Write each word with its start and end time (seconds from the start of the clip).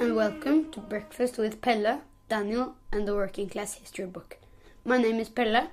and 0.00 0.16
welcome 0.16 0.70
to 0.70 0.80
Breakfast 0.80 1.36
with 1.36 1.60
Pella, 1.60 2.00
Daniel, 2.30 2.74
and 2.90 3.06
the 3.06 3.14
Working 3.14 3.50
Class 3.50 3.74
History 3.74 4.06
Book. 4.06 4.38
My 4.82 4.96
name 4.96 5.20
is 5.20 5.28
Pella. 5.28 5.68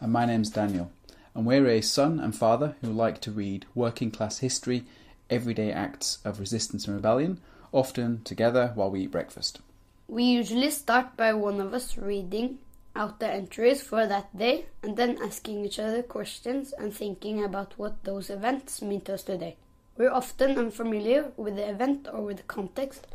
And 0.00 0.10
my 0.10 0.24
name's 0.24 0.48
Daniel. 0.48 0.90
And 1.34 1.44
we're 1.44 1.66
a 1.66 1.82
son 1.82 2.18
and 2.18 2.34
father 2.34 2.76
who 2.80 2.90
like 2.90 3.20
to 3.20 3.30
read 3.30 3.66
working 3.74 4.10
class 4.10 4.38
history, 4.38 4.84
everyday 5.28 5.70
acts 5.70 6.16
of 6.24 6.40
resistance 6.40 6.86
and 6.86 6.96
rebellion, 6.96 7.42
often 7.70 8.22
together 8.24 8.72
while 8.74 8.90
we 8.90 9.00
eat 9.00 9.10
breakfast. 9.10 9.60
We 10.08 10.24
usually 10.24 10.70
start 10.70 11.14
by 11.18 11.34
one 11.34 11.60
of 11.60 11.74
us 11.74 11.98
reading 11.98 12.60
out 12.96 13.20
the 13.20 13.30
entries 13.30 13.82
for 13.82 14.06
that 14.06 14.34
day 14.34 14.64
and 14.82 14.96
then 14.96 15.18
asking 15.22 15.66
each 15.66 15.78
other 15.78 16.02
questions 16.02 16.72
and 16.72 16.94
thinking 16.94 17.44
about 17.44 17.74
what 17.76 18.02
those 18.04 18.30
events 18.30 18.80
mean 18.80 19.02
to 19.02 19.12
us 19.12 19.24
today. 19.24 19.56
We're 19.98 20.10
often 20.10 20.56
unfamiliar 20.56 21.32
with 21.36 21.56
the 21.56 21.68
event 21.68 22.08
or 22.10 22.22
with 22.22 22.38
the 22.38 22.44
context, 22.44 23.06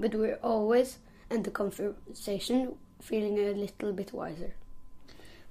but 0.00 0.14
we're 0.14 0.38
always 0.42 0.98
end 1.30 1.44
the 1.44 1.50
conversation 1.50 2.74
feeling 3.00 3.38
a 3.38 3.52
little 3.52 3.92
bit 3.92 4.12
wiser. 4.12 4.54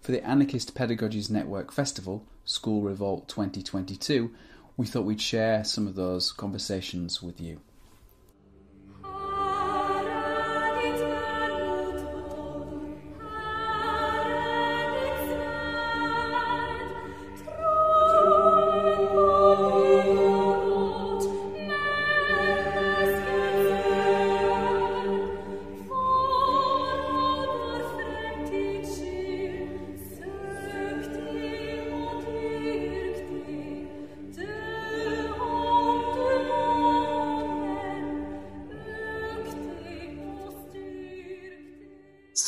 For 0.02 0.12
the 0.12 0.26
Anarchist 0.26 0.76
Pedagogies 0.76 1.30
Network 1.30 1.72
Festival, 1.72 2.26
School 2.46 2.82
Revolt 2.82 3.28
2022, 3.28 4.32
we 4.78 4.86
thought 4.88 5.06
we'd 5.06 5.22
share 5.22 5.64
some 5.64 5.88
of 5.88 5.96
those 5.96 6.32
conversations 6.32 7.22
with 7.22 7.40
you. 7.40 7.60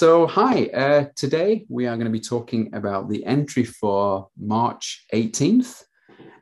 So, 0.02 0.26
hi, 0.26 0.66
uh, 0.74 1.06
today 1.16 1.64
we 1.70 1.86
are 1.86 1.96
going 1.96 2.08
to 2.08 2.12
be 2.12 2.20
talking 2.20 2.74
about 2.74 3.08
the 3.08 3.24
entry 3.24 3.64
for 3.64 4.30
March 4.36 5.06
18th. 5.14 5.84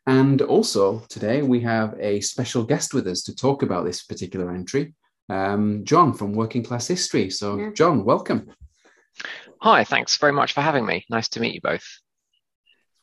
And 0.07 0.41
also, 0.41 0.99
today 1.09 1.41
we 1.41 1.59
have 1.59 1.93
a 1.99 2.21
special 2.21 2.63
guest 2.63 2.93
with 2.93 3.05
us 3.05 3.21
to 3.23 3.35
talk 3.35 3.61
about 3.61 3.83
this 3.83 4.01
particular 4.01 4.49
entry, 4.51 4.93
um, 5.27 5.83
John 5.83 6.13
from 6.13 6.31
Working 6.31 6.63
Class 6.63 6.87
History. 6.87 7.29
So, 7.29 7.57
yeah. 7.57 7.71
John, 7.71 8.05
welcome. 8.05 8.49
Hi, 9.61 9.83
thanks 9.83 10.15
very 10.15 10.31
much 10.31 10.53
for 10.53 10.61
having 10.61 10.85
me. 10.85 11.03
Nice 11.09 11.27
to 11.27 11.41
meet 11.41 11.53
you 11.53 11.59
both. 11.61 11.83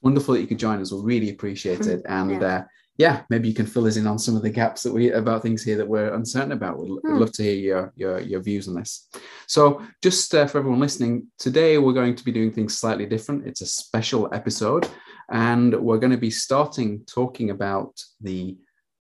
Wonderful 0.01 0.33
that 0.33 0.41
you 0.41 0.47
could 0.47 0.59
join 0.59 0.81
us. 0.81 0.91
We'll 0.91 1.03
really 1.03 1.29
appreciate 1.29 1.87
it. 1.87 2.01
And 2.09 2.31
yeah. 2.31 2.47
Uh, 2.47 2.65
yeah, 2.99 3.23
maybe 3.29 3.49
you 3.49 3.55
can 3.55 3.67
fill 3.67 3.87
us 3.87 3.97
in 3.97 4.07
on 4.07 4.19
some 4.19 4.37
of 4.37 4.43
the 4.43 4.51
gaps 4.51 4.83
that 4.83 4.93
we 4.93 5.11
about 5.13 5.43
things 5.43 5.63
here 5.63 5.77
that 5.77 5.89
we're 5.89 6.15
uncertain 6.15 6.53
about. 6.53 6.79
We'd, 6.79 6.89
hmm. 6.89 7.19
love 7.19 7.33
to 7.33 7.43
hear 7.43 7.55
your, 7.55 7.93
your, 7.95 8.21
your 8.21 8.43
views 8.43 8.69
on 8.69 8.75
this. 8.75 9.09
So, 9.47 9.83
just 10.03 10.35
uh, 10.35 10.47
for 10.47 10.59
everyone 10.59 10.81
listening, 10.81 11.27
today 11.39 11.77
we're 11.77 11.93
going 11.93 12.15
to 12.15 12.25
be 12.25 12.33
doing 12.33 12.53
things 12.53 12.77
slightly 12.77 13.07
different. 13.07 13.47
It's 13.47 13.61
a 13.61 13.67
special 13.67 14.33
episode, 14.33 14.89
and 15.31 15.75
we're 15.75 15.99
going 15.99 16.13
to 16.13 16.17
be 16.17 16.31
starting 16.31 17.05
talking 17.07 17.51
about 17.51 18.01
the 18.21 18.57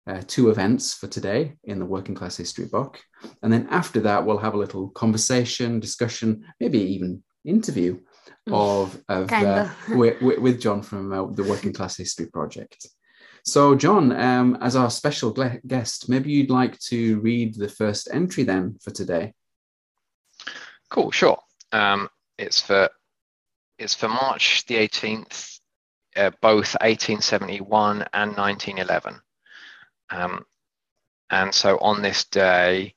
uh, 0.07 0.21
two 0.25 0.49
events 0.49 0.95
for 0.95 1.07
today 1.07 1.53
in 1.63 1.79
the 1.79 1.85
Working 1.85 2.15
Class 2.15 2.35
History 2.35 2.65
book, 2.65 2.99
and 3.43 3.53
then 3.53 3.67
after 3.69 3.99
that 4.01 4.25
we'll 4.25 4.39
have 4.39 4.55
a 4.55 4.57
little 4.59 4.89
conversation, 4.89 5.79
discussion, 5.79 6.45
maybe 6.59 6.79
even 6.79 7.21
interview 7.45 7.99
hmm. 8.47 8.53
of, 8.55 8.99
of 9.07 9.31
uh, 9.31 9.69
with, 9.89 10.19
with, 10.21 10.59
John 10.59 10.81
from 10.81 11.13
uh, 11.13 11.27
the 11.27 11.43
Working 11.43 11.73
Class 11.73 11.95
History 11.97 12.25
Project. 12.25 12.87
So, 13.45 13.75
John, 13.75 14.13
um, 14.13 14.57
as 14.61 14.77
our 14.77 14.89
special 14.89 15.31
guest, 15.67 16.07
maybe 16.07 16.31
you'd 16.31 16.49
like 16.49 16.79
to 16.79 17.19
read 17.19 17.55
the 17.55 17.67
first 17.67 18.07
entry 18.11 18.43
then 18.43 18.77
for 18.81 18.91
today. 18.91 19.33
Cool, 20.89 21.11
sure. 21.11 21.39
Um, 21.73 22.07
it's 22.37 22.61
for 22.61 22.89
it's 23.77 23.95
for 23.95 24.07
March 24.07 24.65
the 24.67 24.75
18th, 24.75 25.59
uh, 26.15 26.31
both 26.41 26.75
1871 26.79 28.05
and 28.13 28.37
1911. 28.37 29.19
Um, 30.09 30.45
and 31.29 31.53
so 31.53 31.77
on 31.79 32.01
this 32.01 32.25
day, 32.25 32.93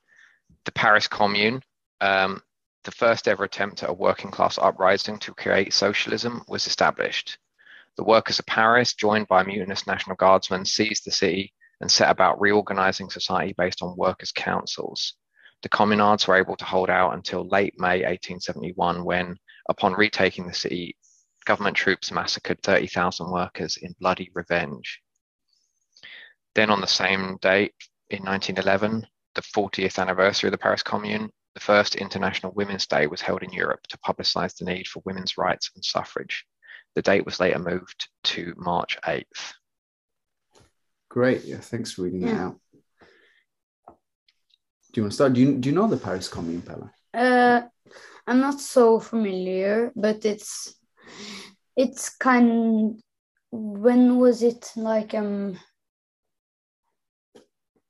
the 0.64 0.72
Paris 0.72 1.08
Commune, 1.08 1.62
um, 2.00 2.40
the 2.84 2.90
first 2.92 3.26
ever 3.26 3.44
attempt 3.44 3.82
at 3.82 3.90
a 3.90 3.94
working 3.94 4.30
class 4.30 4.58
uprising 4.58 5.18
to 5.20 5.34
create 5.34 5.72
socialism, 5.72 6.44
was 6.46 6.66
established. 6.66 7.38
The 7.96 8.04
workers 8.04 8.38
of 8.38 8.46
Paris, 8.46 8.94
joined 8.94 9.26
by 9.26 9.42
mutinous 9.42 9.86
National 9.86 10.16
Guardsmen, 10.16 10.66
seized 10.66 11.06
the 11.06 11.10
city 11.10 11.54
and 11.80 11.90
set 11.90 12.10
about 12.10 12.40
reorganizing 12.40 13.10
society 13.10 13.54
based 13.56 13.82
on 13.82 13.96
workers' 13.96 14.32
councils. 14.32 15.14
The 15.62 15.70
communards 15.70 16.28
were 16.28 16.36
able 16.36 16.56
to 16.56 16.64
hold 16.64 16.90
out 16.90 17.14
until 17.14 17.48
late 17.48 17.74
May 17.78 18.02
1871, 18.02 19.02
when, 19.02 19.36
upon 19.68 19.94
retaking 19.94 20.46
the 20.46 20.54
city, 20.54 20.96
government 21.46 21.76
troops 21.76 22.10
massacred 22.10 22.62
30,000 22.62 23.30
workers 23.30 23.78
in 23.78 23.94
bloody 23.98 24.30
revenge. 24.34 25.00
Then, 26.54 26.70
on 26.70 26.80
the 26.80 26.86
same 26.86 27.38
date, 27.40 27.74
in 28.10 28.22
1911, 28.24 29.06
the 29.34 29.42
40th 29.42 29.98
anniversary 29.98 30.48
of 30.48 30.52
the 30.52 30.58
Paris 30.58 30.82
Commune, 30.82 31.30
the 31.54 31.60
first 31.60 31.94
International 31.94 32.52
Women's 32.52 32.86
Day 32.86 33.06
was 33.06 33.22
held 33.22 33.42
in 33.42 33.52
Europe 33.52 33.86
to 33.88 33.98
publicize 33.98 34.54
the 34.56 34.66
need 34.66 34.86
for 34.86 35.02
women's 35.06 35.38
rights 35.38 35.70
and 35.74 35.84
suffrage. 35.84 36.44
The 36.96 37.02
date 37.02 37.26
was 37.26 37.38
later 37.38 37.58
moved 37.58 38.08
to 38.24 38.54
March 38.56 38.98
8th. 39.04 39.52
Great. 41.10 41.44
Yeah, 41.44 41.58
thanks 41.58 41.92
for 41.92 42.02
reading 42.02 42.22
yeah. 42.22 42.32
that 42.32 42.40
out. 42.40 42.60
Do 44.92 45.00
you 45.00 45.02
want 45.02 45.12
to 45.12 45.14
start? 45.14 45.34
Do 45.34 45.42
you, 45.42 45.58
do 45.58 45.68
you 45.68 45.74
know 45.74 45.88
the 45.88 45.98
Paris 45.98 46.26
Commune, 46.26 46.62
Pelle? 46.62 46.90
Uh, 47.12 47.60
I'm 48.26 48.40
not 48.40 48.60
so 48.60 48.98
familiar, 48.98 49.92
but 49.94 50.24
it's 50.24 50.74
it's 51.76 52.16
kind. 52.16 52.98
When 53.50 54.18
was 54.18 54.42
it 54.42 54.72
like 54.74 55.14
um 55.14 55.58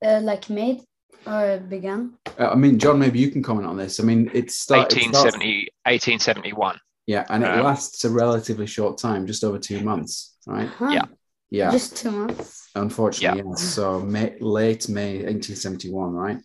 uh, 0.04 0.20
like 0.20 0.50
made 0.50 0.80
or 1.24 1.58
began? 1.58 2.18
Uh, 2.38 2.48
I 2.48 2.54
mean, 2.56 2.76
John, 2.80 2.98
maybe 2.98 3.20
you 3.20 3.30
can 3.30 3.42
comment 3.42 3.68
on 3.68 3.76
this. 3.76 4.00
I 4.00 4.02
mean, 4.02 4.28
it's 4.34 4.56
start, 4.56 4.92
1870, 4.92 5.68
1871. 5.84 6.80
Yeah, 7.06 7.24
and 7.28 7.44
it 7.44 7.50
um, 7.50 7.64
lasts 7.64 8.04
a 8.04 8.10
relatively 8.10 8.66
short 8.66 8.98
time, 8.98 9.26
just 9.26 9.44
over 9.44 9.58
two 9.58 9.80
months, 9.80 10.36
right? 10.46 10.68
Huh. 10.68 10.90
Yeah. 10.90 11.04
Yeah. 11.50 11.70
Just 11.70 11.96
two 11.96 12.10
months. 12.10 12.68
Unfortunately, 12.74 13.38
yeah. 13.38 13.50
yes. 13.50 13.62
So 13.62 14.00
May, 14.00 14.36
late 14.40 14.88
May 14.88 15.18
1871, 15.18 16.12
right? 16.12 16.38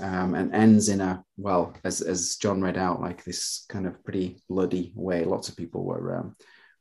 Um, 0.00 0.34
and 0.34 0.54
ends 0.54 0.88
in 0.88 1.02
a 1.02 1.22
well, 1.36 1.74
as 1.84 2.00
as 2.00 2.36
John 2.36 2.62
read 2.62 2.78
out, 2.78 3.00
like 3.00 3.22
this 3.22 3.66
kind 3.68 3.86
of 3.86 4.02
pretty 4.02 4.42
bloody 4.48 4.92
way. 4.96 5.24
Lots 5.24 5.50
of 5.50 5.56
people 5.56 5.84
were 5.84 6.16
um, 6.16 6.36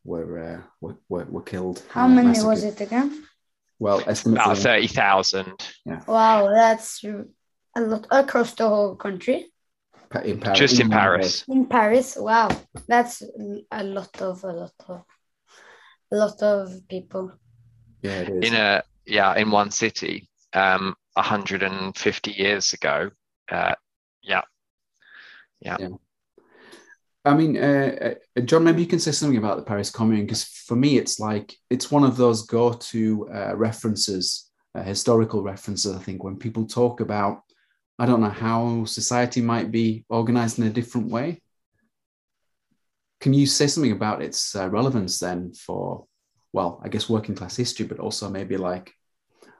were, 0.05 0.39
uh, 0.39 0.61
were, 0.79 0.97
were 1.09 1.25
were 1.25 1.43
killed. 1.43 1.83
How 1.89 2.07
many 2.07 2.29
massacred. 2.29 2.49
was 2.49 2.63
it 2.63 2.81
again? 2.81 3.25
Well, 3.77 3.99
about 3.99 4.57
thirty 4.57 4.87
thousand. 4.87 5.53
Yeah. 5.85 6.01
Wow, 6.07 6.49
that's 6.49 7.03
a 7.03 7.81
lot 7.81 8.07
across 8.09 8.53
the 8.53 8.67
whole 8.67 8.95
country 8.95 9.51
in 10.23 10.39
Paris. 10.39 10.59
Just 10.59 10.79
in 10.79 10.89
Paris. 10.89 11.43
In 11.47 11.65
Paris, 11.65 12.17
wow, 12.19 12.49
that's 12.87 13.23
a 13.71 13.83
lot 13.83 14.21
of 14.21 14.43
a 14.43 14.53
lot 14.53 14.73
of 14.87 15.03
a 16.11 16.15
lot 16.15 16.41
of 16.41 16.87
people. 16.87 17.31
Yeah, 18.01 18.21
it 18.21 18.29
is. 18.29 18.51
In 18.51 18.53
a 18.55 18.83
yeah, 19.05 19.35
in 19.35 19.51
one 19.51 19.71
city, 19.71 20.29
um, 20.53 20.95
150 21.13 22.31
years 22.31 22.73
ago. 22.73 23.09
Uh, 23.49 23.75
yeah. 24.21 24.41
yeah, 25.61 25.77
yeah. 25.79 25.87
I 27.25 27.33
mean, 27.33 27.57
uh, 27.57 28.13
uh, 28.37 28.41
John, 28.41 28.63
maybe 28.63 28.81
you 28.81 28.87
can 28.87 28.99
say 28.99 29.11
something 29.11 29.37
about 29.37 29.57
the 29.57 29.63
Paris 29.63 29.89
Commune 29.89 30.25
because 30.25 30.43
for 30.43 30.75
me, 30.75 30.97
it's 30.97 31.19
like 31.19 31.55
it's 31.69 31.91
one 31.91 32.03
of 32.03 32.15
those 32.15 32.45
go-to 32.45 33.29
uh, 33.29 33.55
references, 33.55 34.49
uh, 34.75 34.83
historical 34.83 35.43
references. 35.43 35.93
I 35.93 35.99
think 35.99 36.23
when 36.23 36.37
people 36.37 36.65
talk 36.65 37.01
about 37.01 37.41
I 37.99 38.05
don't 38.05 38.21
know 38.21 38.29
how 38.29 38.85
society 38.85 39.41
might 39.41 39.71
be 39.71 40.05
organized 40.09 40.59
in 40.59 40.67
a 40.67 40.71
different 40.71 41.09
way. 41.09 41.41
Can 43.19 43.33
you 43.33 43.47
say 43.47 43.65
something 43.67 43.91
about 43.91 44.21
its 44.21 44.55
uh, 44.55 44.69
relevance 44.69 45.19
then 45.19 45.53
for, 45.53 46.05
well, 46.53 46.79
I 46.83 46.89
guess 46.89 47.09
working 47.09 47.33
class 47.33 47.55
history, 47.55 47.87
but 47.87 47.99
also 47.99 48.29
maybe 48.29 48.57
like 48.57 48.93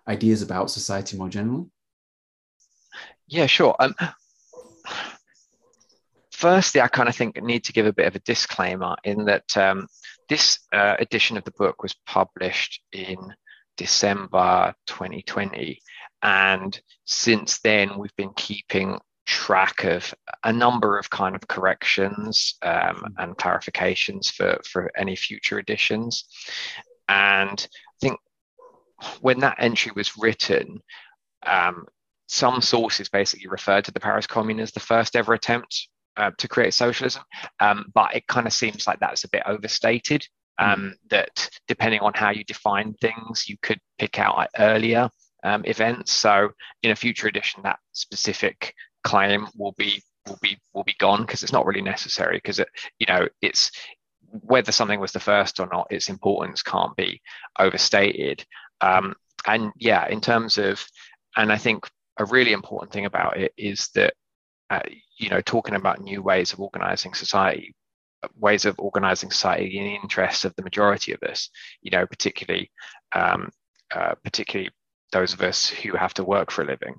ideas 0.07 0.43
about 0.43 0.69
society 0.69 1.17
more 1.17 1.29
generally? 1.29 1.65
Yeah, 3.27 3.47
sure. 3.47 3.75
Um, 3.79 3.95
firstly, 6.31 6.81
I 6.81 6.87
kind 6.87 7.09
of 7.09 7.15
think 7.15 7.37
I 7.37 7.41
need 7.41 7.63
to 7.65 7.73
give 7.73 7.87
a 7.87 7.93
bit 7.93 8.07
of 8.07 8.15
a 8.15 8.19
disclaimer 8.19 8.95
in 9.03 9.25
that 9.25 9.57
um, 9.57 9.87
this 10.29 10.59
uh, 10.71 10.95
edition 10.99 11.37
of 11.37 11.43
the 11.43 11.51
book 11.51 11.81
was 11.81 11.95
published 12.05 12.81
in 12.91 13.17
December 13.75 14.73
2020. 14.85 15.79
And 16.23 16.79
since 17.05 17.59
then, 17.59 17.97
we've 17.97 18.15
been 18.15 18.33
keeping 18.35 18.99
track 19.25 19.83
of 19.83 20.13
a 20.45 20.53
number 20.53 20.97
of 20.97 21.09
kind 21.09 21.35
of 21.35 21.47
corrections 21.47 22.55
um, 22.61 23.13
and 23.17 23.37
clarifications 23.37 24.31
for 24.31 24.57
for 24.63 24.89
any 24.97 25.17
future 25.17 25.59
editions 25.59 26.23
and 27.09 27.67
i 27.69 27.95
think 27.99 28.17
when 29.19 29.39
that 29.39 29.57
entry 29.59 29.91
was 29.97 30.17
written 30.17 30.79
um, 31.45 31.85
some 32.29 32.61
sources 32.61 33.09
basically 33.09 33.49
referred 33.49 33.83
to 33.83 33.91
the 33.91 33.99
paris 33.99 34.25
commune 34.25 34.61
as 34.61 34.71
the 34.71 34.79
first 34.79 35.17
ever 35.17 35.33
attempt 35.33 35.89
uh, 36.17 36.31
to 36.37 36.47
create 36.47 36.73
socialism. 36.73 37.23
Um, 37.59 37.85
but 37.93 38.15
it 38.15 38.27
kind 38.27 38.47
of 38.47 38.53
seems 38.53 38.87
like 38.87 38.99
that's 38.99 39.23
a 39.23 39.29
bit 39.29 39.43
overstated 39.45 40.25
um, 40.59 40.95
that 41.09 41.49
depending 41.67 41.99
on 42.01 42.13
how 42.15 42.31
you 42.31 42.43
define 42.43 42.95
things 42.95 43.47
you 43.47 43.55
could 43.61 43.79
pick 43.99 44.19
out 44.19 44.47
earlier 44.57 45.09
um, 45.47 45.63
events. 45.65 46.11
So 46.11 46.49
in 46.83 46.91
a 46.91 46.95
future 46.95 47.27
edition, 47.27 47.63
that 47.63 47.79
specific 47.94 48.73
claim 49.03 49.47
will 49.55 49.73
be 49.77 50.01
will 50.27 50.39
be 50.41 50.57
will 50.73 50.83
be 50.83 50.95
gone 50.99 51.21
because 51.21 51.44
it's 51.44 51.53
not 51.53 51.65
really 51.65 51.81
necessary 51.81 52.38
because 52.38 52.59
it 52.59 52.67
you 52.99 53.07
know 53.07 53.27
it's 53.41 53.71
whether 54.29 54.71
something 54.71 54.99
was 54.99 55.11
the 55.11 55.19
first 55.19 55.59
or 55.59 55.67
not, 55.71 55.88
its 55.89 56.09
importance 56.09 56.61
can't 56.61 56.95
be 56.95 57.21
overstated. 57.59 58.45
Um, 58.81 59.15
and 59.45 59.71
yeah, 59.77 60.07
in 60.07 60.21
terms 60.21 60.57
of, 60.57 60.85
and 61.35 61.51
I 61.51 61.57
think 61.57 61.85
a 62.17 62.25
really 62.25 62.51
important 62.51 62.91
thing 62.91 63.05
about 63.05 63.38
it 63.38 63.53
is 63.57 63.89
that, 63.95 64.13
uh, 64.69 64.81
you 65.17 65.29
know, 65.29 65.41
talking 65.41 65.75
about 65.75 66.01
new 66.01 66.21
ways 66.21 66.51
of 66.51 66.59
organizing 66.59 67.13
society, 67.13 67.73
ways 68.35 68.65
of 68.65 68.75
organizing 68.79 69.31
society 69.31 69.77
in 69.77 69.85
the 69.85 69.95
interests 69.95 70.44
of 70.44 70.53
the 70.55 70.63
majority 70.63 71.13
of 71.13 71.23
us, 71.23 71.49
you 71.81 71.91
know, 71.91 72.05
particularly, 72.05 72.69
um, 73.13 73.49
uh, 73.95 74.15
particularly 74.23 74.69
those 75.12 75.33
of 75.33 75.42
us 75.42 75.68
who 75.68 75.95
have 75.95 76.13
to 76.15 76.24
work 76.24 76.51
for 76.51 76.63
a 76.63 76.68
living. 76.68 76.95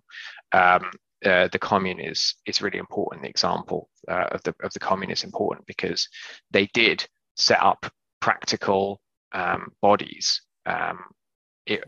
Um, 0.52 0.90
uh, 1.24 1.48
the 1.50 1.58
commune 1.58 1.98
is 2.00 2.34
is 2.46 2.62
really 2.62 2.78
important. 2.78 3.22
The 3.22 3.28
example 3.28 3.88
uh, 4.08 4.28
of 4.30 4.42
the 4.44 4.54
of 4.62 4.72
the 4.72 4.78
commune 4.78 5.10
is 5.10 5.24
important 5.24 5.66
because 5.66 6.08
they 6.50 6.66
did 6.72 7.06
set 7.36 7.60
up 7.60 7.90
practical 8.20 9.00
um, 9.32 9.72
bodies 9.82 10.42
um, 10.66 11.00
it, 11.66 11.82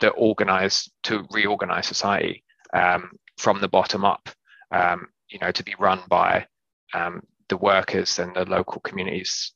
that 0.00 0.10
organize 0.10 0.88
to 1.04 1.26
reorganize 1.32 1.86
society 1.86 2.44
um, 2.72 3.10
from 3.36 3.60
the 3.60 3.68
bottom 3.68 4.04
up. 4.04 4.28
Um, 4.70 5.08
you 5.28 5.38
know, 5.40 5.50
to 5.50 5.64
be 5.64 5.74
run 5.78 6.00
by 6.08 6.46
um, 6.94 7.22
the 7.48 7.56
workers 7.56 8.18
and 8.18 8.34
the 8.34 8.44
local 8.44 8.80
communities 8.80 9.52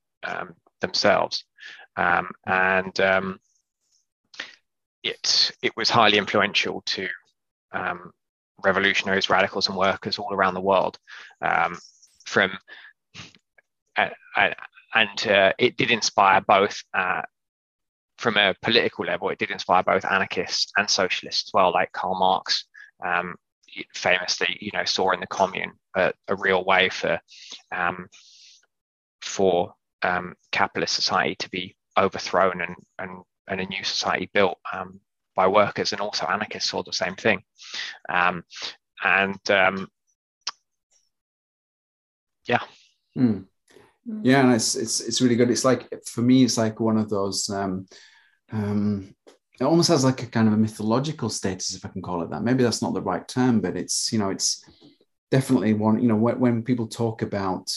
themselves, 0.80 1.44
and 1.96 3.00
it 5.02 5.52
it 5.62 5.76
was 5.76 5.90
highly 5.90 6.18
influential 6.18 6.82
to 6.86 7.08
um, 7.72 8.12
revolutionaries, 8.62 9.30
radicals, 9.30 9.68
and 9.68 9.76
workers 9.76 10.18
all 10.18 10.32
around 10.32 10.54
the 10.54 10.60
world. 10.60 10.98
Um, 11.40 11.78
from 12.26 12.52
uh, 13.96 14.08
uh, 14.36 14.50
and 14.94 15.26
uh, 15.26 15.52
it 15.58 15.76
did 15.76 15.90
inspire 15.90 16.40
both 16.40 16.82
uh, 16.94 17.22
from 18.18 18.36
a 18.36 18.54
political 18.62 19.04
level. 19.04 19.30
It 19.30 19.38
did 19.38 19.50
inspire 19.50 19.82
both 19.82 20.04
anarchists 20.04 20.72
and 20.76 20.88
socialists 20.88 21.48
as 21.48 21.54
well, 21.54 21.72
like 21.72 21.92
Karl 21.92 22.18
Marx. 22.18 22.64
Um, 23.04 23.36
famously, 23.94 24.58
you 24.60 24.70
know, 24.74 24.84
saw 24.84 25.12
in 25.12 25.20
the 25.20 25.26
commune 25.26 25.72
a, 25.96 26.12
a 26.28 26.36
real 26.36 26.62
way 26.64 26.88
for 26.90 27.18
um, 27.74 28.08
for 29.22 29.74
um, 30.02 30.34
capitalist 30.50 30.94
society 30.94 31.34
to 31.36 31.50
be 31.50 31.76
overthrown 31.96 32.60
and, 32.60 32.76
and 32.98 33.22
and 33.48 33.60
a 33.60 33.66
new 33.66 33.84
society 33.84 34.30
built 34.32 34.58
um, 34.72 35.00
by 35.34 35.46
workers 35.46 35.92
and 35.92 36.00
also 36.00 36.26
anarchists 36.26 36.70
saw 36.70 36.82
the 36.82 36.92
same 36.92 37.14
thing. 37.14 37.42
Um, 38.08 38.44
and 39.04 39.50
um, 39.50 39.88
yeah. 42.46 42.62
Mm. 43.16 43.46
Yeah, 44.22 44.40
and 44.40 44.54
it's 44.54 44.74
it's 44.74 45.00
it's 45.00 45.20
really 45.20 45.36
good. 45.36 45.50
It's 45.50 45.64
like 45.64 45.88
for 46.06 46.22
me, 46.22 46.44
it's 46.44 46.58
like 46.58 46.80
one 46.80 46.96
of 46.96 47.08
those. 47.08 47.48
Um, 47.48 47.86
um, 48.50 49.14
it 49.60 49.64
almost 49.64 49.88
has 49.88 50.04
like 50.04 50.22
a 50.24 50.26
kind 50.26 50.48
of 50.48 50.54
a 50.54 50.56
mythological 50.56 51.28
status, 51.28 51.74
if 51.76 51.84
I 51.84 51.88
can 51.88 52.02
call 52.02 52.22
it 52.22 52.30
that. 52.30 52.42
Maybe 52.42 52.64
that's 52.64 52.82
not 52.82 52.94
the 52.94 53.00
right 53.00 53.26
term, 53.26 53.60
but 53.60 53.76
it's 53.76 54.12
you 54.12 54.18
know 54.18 54.30
it's 54.30 54.64
definitely 55.30 55.74
one. 55.74 56.02
You 56.02 56.08
know 56.08 56.16
when, 56.16 56.40
when 56.40 56.62
people 56.62 56.88
talk 56.88 57.22
about 57.22 57.70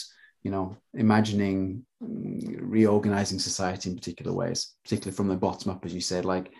you 0.46 0.52
know 0.52 0.76
imagining 0.94 1.84
mm, 2.00 2.58
reorganizing 2.60 3.40
society 3.40 3.90
in 3.90 3.96
particular 3.96 4.32
ways, 4.32 4.74
particularly 4.84 5.16
from 5.16 5.28
the 5.28 5.44
bottom 5.46 5.72
up, 5.72 5.84
as 5.84 5.92
you 5.92 6.00
said, 6.00 6.24
like 6.24 6.52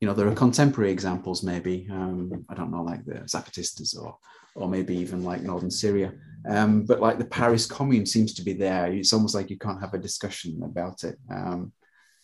you 0.00 0.08
know, 0.08 0.14
there 0.14 0.28
are 0.28 0.34
contemporary 0.34 0.90
examples, 0.90 1.42
maybe, 1.42 1.86
um, 1.90 2.44
I 2.50 2.54
don't 2.54 2.70
know, 2.70 2.82
like 2.82 3.04
the 3.04 3.20
Zapatistas 3.34 3.96
or, 3.98 4.16
or 4.54 4.68
maybe 4.68 4.94
even 4.96 5.24
like 5.24 5.42
Northern 5.42 5.70
Syria. 5.70 6.12
Um, 6.48 6.84
but 6.84 7.00
like 7.00 7.18
the 7.18 7.24
Paris 7.24 7.64
Commune 7.66 8.06
seems 8.06 8.34
to 8.34 8.42
be 8.42 8.52
there. 8.52 8.92
It's 8.92 9.12
almost 9.12 9.34
like 9.34 9.50
you 9.50 9.58
can't 9.58 9.80
have 9.80 9.94
a 9.94 9.98
discussion 9.98 10.62
about 10.62 11.04
it 11.04 11.16
um, 11.30 11.72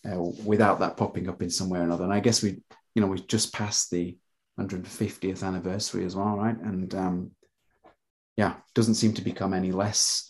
uh, 0.07 0.21
without 0.45 0.81
that 0.81 0.97
popping 0.97 1.29
up 1.29 1.43
in 1.43 1.51
some 1.51 1.71
way 1.71 1.79
or 1.79 1.85
another. 1.85 2.05
And 2.05 2.13
I 2.13 2.21
guess 2.21 2.43
we, 2.43 2.61
you 2.95 3.01
know, 3.01 3.07
we 3.07 3.21
just 3.21 3.53
passed 3.53 3.91
the 3.91 4.19
150th 4.59 5.43
anniversary 5.43 6.05
as 6.05 6.17
well, 6.17 6.37
right? 6.37 6.59
And 6.59 6.95
um, 6.95 7.31
yeah, 8.37 8.57
doesn't 8.75 8.97
seem 8.97 9.15
to 9.15 9.23
become 9.23 9.55
any 9.55 9.73
less 9.73 10.30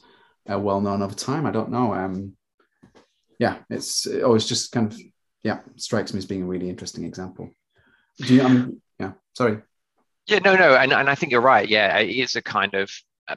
uh, 0.50 0.58
well 0.58 0.80
known 0.80 1.02
over 1.02 1.14
time. 1.14 1.46
I 1.46 1.50
don't 1.50 1.70
know. 1.70 1.94
Um, 1.94 2.36
yeah, 3.38 3.58
it's 3.70 4.06
always 4.06 4.46
just 4.46 4.72
kind 4.72 4.92
of 4.92 4.98
yeah, 5.42 5.60
strikes 5.76 6.12
me 6.12 6.18
as 6.18 6.26
being 6.26 6.42
a 6.42 6.46
really 6.46 6.68
interesting 6.68 7.04
example. 7.04 7.50
Do 8.18 8.34
you? 8.34 8.48
Mean, 8.48 8.82
yeah. 8.98 9.12
Sorry. 9.34 9.58
Yeah, 10.26 10.40
no, 10.40 10.54
no, 10.54 10.76
and 10.76 10.92
and 10.92 11.08
I 11.08 11.14
think 11.14 11.32
you're 11.32 11.40
right. 11.40 11.68
Yeah, 11.68 11.98
it 11.98 12.10
is 12.10 12.36
a 12.36 12.42
kind 12.42 12.74
of 12.74 12.90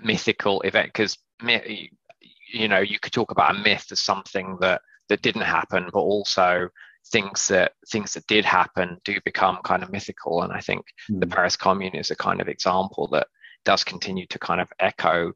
mythical 0.03 0.61
event 0.61 0.87
because 0.87 1.17
you 1.41 2.67
know 2.67 2.79
you 2.79 2.99
could 2.99 3.13
talk 3.13 3.31
about 3.31 3.55
a 3.55 3.59
myth 3.59 3.87
as 3.91 4.01
something 4.01 4.57
that 4.59 4.81
that 5.09 5.21
didn't 5.21 5.41
happen, 5.41 5.89
but 5.91 5.99
also 5.99 6.69
things 7.11 7.47
that 7.49 7.73
things 7.89 8.13
that 8.13 8.27
did 8.27 8.45
happen 8.45 8.97
do 9.03 9.17
become 9.25 9.59
kind 9.63 9.83
of 9.83 9.91
mythical. 9.91 10.43
And 10.43 10.53
I 10.53 10.59
think 10.59 10.85
mm. 11.09 11.19
the 11.19 11.27
Paris 11.27 11.55
Commune 11.55 11.95
is 11.95 12.11
a 12.11 12.15
kind 12.15 12.41
of 12.41 12.47
example 12.47 13.07
that 13.09 13.27
does 13.65 13.83
continue 13.83 14.25
to 14.27 14.39
kind 14.39 14.61
of 14.61 14.71
echo 14.79 15.33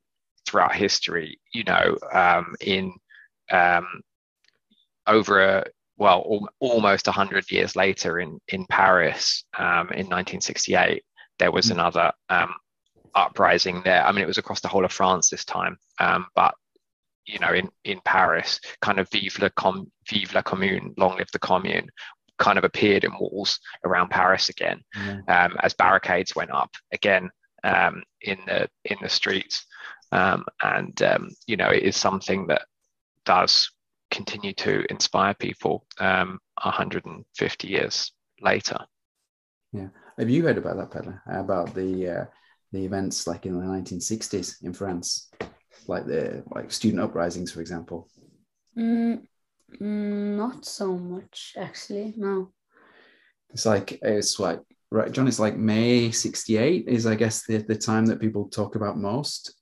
throughout 0.47 0.75
history. 0.75 1.39
You 1.53 1.63
know, 1.63 1.97
um, 2.11 2.55
in 2.61 2.93
um, 3.51 3.87
over 5.05 5.41
a 5.41 5.65
well, 5.97 6.25
al- 6.29 6.49
almost 6.59 7.07
100 7.07 7.51
years 7.51 7.75
later 7.75 8.19
in, 8.19 8.39
in 8.49 8.65
Paris 8.67 9.43
um, 9.57 9.89
in 9.89 10.05
1968, 10.05 11.03
there 11.39 11.51
was 11.51 11.65
mm-hmm. 11.65 11.79
another 11.79 12.11
um, 12.29 12.53
uprising 13.15 13.81
there. 13.83 14.05
I 14.05 14.11
mean, 14.11 14.23
it 14.23 14.27
was 14.27 14.37
across 14.37 14.61
the 14.61 14.67
whole 14.67 14.85
of 14.85 14.91
France 14.91 15.29
this 15.29 15.45
time, 15.45 15.77
um, 15.99 16.27
but 16.35 16.53
you 17.25 17.39
know, 17.39 17.51
in, 17.51 17.67
in 17.83 17.99
Paris, 18.05 18.59
kind 18.81 18.99
of 18.99 19.09
Vive 19.09 19.37
la, 19.39 19.49
com- 19.49 19.91
Vive 20.09 20.33
la 20.33 20.41
Commune, 20.41 20.93
Long 20.97 21.17
Live 21.17 21.31
the 21.33 21.39
Commune, 21.39 21.89
kind 22.39 22.57
of 22.57 22.63
appeared 22.63 23.03
in 23.03 23.11
walls 23.19 23.59
around 23.83 24.09
Paris 24.09 24.47
again 24.49 24.81
mm-hmm. 24.95 25.57
as 25.59 25.73
barricades 25.73 26.35
went 26.35 26.51
up 26.51 26.69
again 26.93 27.29
um, 27.63 28.03
in 28.21 28.37
the 28.45 28.69
in 28.85 28.97
the 29.01 29.09
streets, 29.09 29.65
um, 30.11 30.45
and 30.61 31.01
um, 31.01 31.29
you 31.45 31.57
know, 31.57 31.69
it 31.69 31.83
is 31.83 31.95
something 31.95 32.47
that 32.47 32.63
does 33.25 33.71
continue 34.09 34.53
to 34.53 34.85
inspire 34.89 35.33
people 35.33 35.85
um, 35.99 36.39
150 36.63 37.67
years 37.67 38.11
later. 38.41 38.79
Yeah, 39.73 39.87
have 40.17 40.29
you 40.29 40.43
heard 40.43 40.57
about 40.57 40.77
that, 40.77 40.91
Pedler? 40.91 41.21
About 41.27 41.73
the 41.73 42.09
uh, 42.09 42.25
the 42.71 42.85
events 42.85 43.27
like 43.27 43.45
in 43.45 43.59
the 43.59 43.65
1960s 43.65 44.63
in 44.63 44.73
France, 44.73 45.29
like 45.87 46.05
the 46.05 46.43
like 46.53 46.71
student 46.71 47.01
uprisings, 47.01 47.51
for 47.51 47.61
example? 47.61 48.09
Mm, 48.77 49.23
not 49.81 50.65
so 50.65 50.97
much, 50.97 51.53
actually. 51.57 52.13
No. 52.15 52.51
It's 53.49 53.65
like 53.65 53.99
it's 54.01 54.39
like 54.39 54.61
right, 54.91 55.11
John. 55.11 55.27
It's 55.27 55.39
like 55.39 55.57
May 55.57 56.11
'68 56.11 56.87
is, 56.87 57.05
I 57.05 57.15
guess, 57.15 57.45
the 57.45 57.57
the 57.57 57.75
time 57.75 58.05
that 58.07 58.21
people 58.21 58.47
talk 58.49 58.75
about 58.75 58.97
most. 58.97 59.53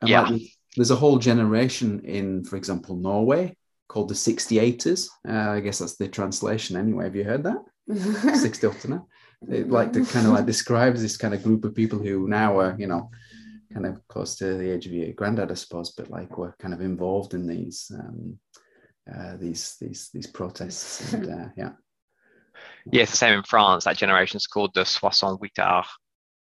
And 0.00 0.10
yeah. 0.10 0.22
Like, 0.22 0.42
there's 0.76 0.90
a 0.90 0.96
whole 0.96 1.18
generation 1.18 2.00
in, 2.04 2.44
for 2.44 2.56
example, 2.56 2.96
Norway 2.96 3.56
called 3.88 4.08
the 4.08 4.14
68ers. 4.14 5.08
Uh, 5.26 5.50
I 5.50 5.60
guess 5.60 5.78
that's 5.78 5.96
the 5.96 6.08
translation 6.08 6.76
anyway. 6.76 7.04
Have 7.04 7.16
you 7.16 7.24
heard 7.24 7.44
that? 7.44 7.58
68 8.40 9.00
It 9.48 9.70
like 9.70 9.92
to 9.94 10.04
kind 10.04 10.26
of 10.26 10.32
like 10.32 10.44
describes 10.44 11.00
this 11.00 11.16
kind 11.16 11.32
of 11.32 11.42
group 11.42 11.64
of 11.64 11.74
people 11.74 11.98
who 11.98 12.28
now 12.28 12.58
are, 12.58 12.76
you 12.78 12.86
know, 12.86 13.10
kind 13.72 13.86
of 13.86 14.06
close 14.08 14.36
to 14.36 14.56
the 14.56 14.70
age 14.70 14.86
of 14.86 14.92
your 14.92 15.12
granddad, 15.12 15.50
I 15.50 15.54
suppose, 15.54 15.92
but 15.92 16.10
like 16.10 16.36
were 16.36 16.54
kind 16.58 16.74
of 16.74 16.80
involved 16.80 17.34
in 17.34 17.46
these 17.46 17.90
um, 17.94 18.38
uh, 19.12 19.36
these 19.36 19.76
these 19.80 20.10
these 20.12 20.26
protests. 20.26 21.12
And, 21.12 21.30
uh, 21.40 21.48
yeah. 21.56 21.72
Yeah, 22.90 23.02
it's 23.02 23.12
the 23.12 23.18
same 23.18 23.34
in 23.34 23.42
France. 23.42 23.84
That 23.84 23.96
generation 23.96 24.36
is 24.38 24.46
called 24.46 24.72
the 24.74 24.84
68 24.84 25.52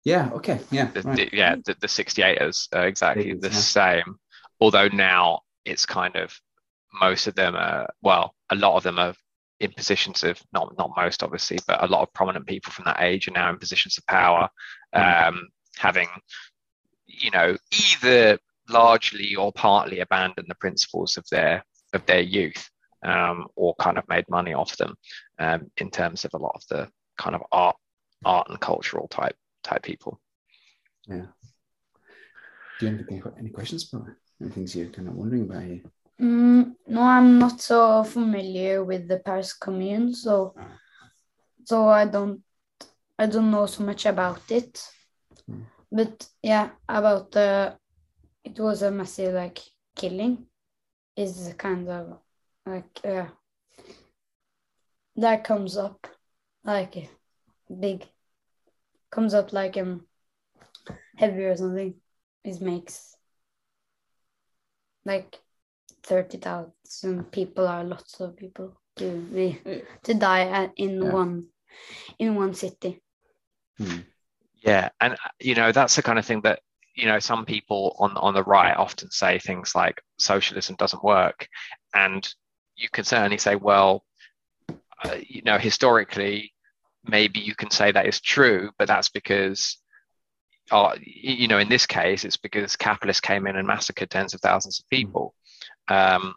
Yeah. 0.03 0.29
Okay. 0.33 0.59
Yeah. 0.71 0.91
The, 0.91 1.01
right. 1.01 1.15
the, 1.15 1.29
yeah. 1.33 1.55
The, 1.55 1.75
the 1.79 1.87
68ers 1.87 2.67
are 2.73 2.87
exactly 2.87 3.33
the 3.33 3.49
yeah. 3.49 3.53
same. 3.53 4.15
Although 4.59 4.87
now 4.87 5.41
it's 5.65 5.85
kind 5.85 6.15
of 6.15 6.33
most 7.01 7.27
of 7.27 7.35
them 7.35 7.55
are 7.55 7.89
well 8.01 8.33
a 8.49 8.55
lot 8.55 8.77
of 8.77 8.83
them 8.83 8.97
are 8.97 9.13
in 9.59 9.71
positions 9.73 10.23
of 10.23 10.41
not 10.53 10.73
not 10.77 10.91
most 10.95 11.21
obviously 11.21 11.59
but 11.67 11.83
a 11.83 11.87
lot 11.87 12.01
of 12.01 12.13
prominent 12.13 12.47
people 12.47 12.71
from 12.71 12.85
that 12.85 13.01
age 13.01 13.27
are 13.27 13.31
now 13.31 13.49
in 13.49 13.57
positions 13.57 13.97
of 13.97 14.05
power 14.07 14.49
hmm. 14.95 15.01
um, 15.01 15.47
having 15.77 16.07
you 17.07 17.31
know, 17.31 17.57
either 17.71 18.37
largely 18.69 19.35
or 19.35 19.51
partly 19.53 20.01
abandoned 20.01 20.47
the 20.49 20.55
principles 20.55 21.17
of 21.17 21.25
their 21.31 21.63
of 21.93 22.05
their 22.05 22.19
youth 22.19 22.69
um, 23.03 23.47
or 23.55 23.73
kind 23.75 23.97
of 23.97 24.07
made 24.09 24.25
money 24.29 24.53
off 24.53 24.75
them 24.77 24.93
um, 25.39 25.71
in 25.77 25.89
terms 25.89 26.25
of 26.25 26.33
a 26.33 26.37
lot 26.37 26.53
of 26.55 26.61
the 26.69 26.87
kind 27.17 27.35
of 27.35 27.41
art 27.51 27.77
art 28.25 28.47
and 28.49 28.59
cultural 28.59 29.07
type 29.07 29.35
type 29.67 29.83
people. 29.83 30.19
Yeah. 31.07 31.27
Do 32.79 32.85
you 32.85 32.91
have 32.91 33.05
any, 33.09 33.21
any 33.39 33.49
questions, 33.49 33.91
about 33.91 34.07
Any 34.39 34.49
things 34.51 34.75
you're 34.75 34.89
kind 34.89 35.07
of 35.07 35.15
wondering 35.15 35.43
about 35.43 35.63
here? 35.63 35.81
Mm, 36.21 36.75
no, 36.87 37.01
I'm 37.01 37.39
not 37.39 37.61
so 37.61 38.03
familiar 38.03 38.83
with 38.83 39.07
the 39.07 39.19
Paris 39.19 39.53
Commune, 39.53 40.13
so 40.13 40.55
so 41.63 41.87
I 41.89 42.05
don't 42.05 42.41
I 43.19 43.27
don't 43.27 43.51
know 43.51 43.65
so 43.67 43.83
much 43.83 44.05
about 44.05 44.41
it. 44.49 44.81
Mm. 45.49 45.65
But 45.91 46.27
yeah, 46.41 46.69
about 46.89 47.31
the 47.31 47.77
it 48.43 48.59
was 48.59 48.81
a 48.81 48.91
massive 48.91 49.33
like 49.33 49.59
killing 49.95 50.47
is 51.15 51.53
kind 51.57 51.89
of 51.89 52.19
like 52.65 52.99
uh, 53.03 53.25
that 55.15 55.43
comes 55.43 55.77
up 55.77 56.07
like 56.63 57.09
big 57.79 58.05
comes 59.17 59.33
up 59.33 59.51
like 59.51 59.75
um 59.77 60.05
heavy 61.15 61.45
or 61.45 61.57
something. 61.57 61.95
It 62.43 62.61
makes 62.61 63.15
like 65.05 65.39
thirty 66.03 66.37
thousand 66.37 67.31
people 67.31 67.67
are 67.67 67.83
lots 67.83 68.19
of 68.21 68.37
people 68.37 68.79
to 68.97 69.17
be 69.33 69.59
to 70.03 70.13
die 70.13 70.69
in 70.77 71.01
yeah. 71.01 71.11
one 71.11 71.47
in 72.19 72.35
one 72.35 72.53
city. 72.53 73.01
Hmm. 73.79 74.01
Yeah, 74.61 74.89
and 75.01 75.13
uh, 75.13 75.33
you 75.39 75.55
know 75.55 75.71
that's 75.71 75.95
the 75.95 76.03
kind 76.03 76.19
of 76.19 76.25
thing 76.25 76.41
that 76.41 76.59
you 76.93 77.07
know 77.07 77.19
some 77.19 77.43
people 77.43 77.95
on 77.97 78.15
on 78.17 78.35
the 78.35 78.43
right 78.43 78.77
often 78.77 79.09
say 79.09 79.39
things 79.39 79.73
like 79.73 79.99
socialism 80.19 80.75
doesn't 80.77 81.03
work, 81.03 81.47
and 81.95 82.27
you 82.75 82.87
can 82.89 83.03
certainly 83.03 83.39
say, 83.39 83.55
well, 83.55 84.05
uh, 85.03 85.17
you 85.27 85.41
know, 85.41 85.57
historically, 85.57 86.53
maybe 87.07 87.39
you 87.39 87.55
can 87.55 87.71
say 87.71 87.91
that 87.91 88.07
is 88.07 88.21
true, 88.21 88.71
but 88.77 88.87
that's 88.87 89.09
because 89.09 89.77
uh, 90.71 90.95
you 91.01 91.47
know, 91.47 91.59
in 91.59 91.69
this 91.69 91.85
case, 91.85 92.25
it's 92.25 92.37
because 92.37 92.75
capitalists 92.75 93.21
came 93.21 93.47
in 93.47 93.55
and 93.55 93.67
massacred 93.67 94.09
tens 94.09 94.33
of 94.33 94.41
thousands 94.41 94.79
of 94.79 94.85
hmm. 94.91 94.97
people. 94.97 95.33
Um, 95.87 96.35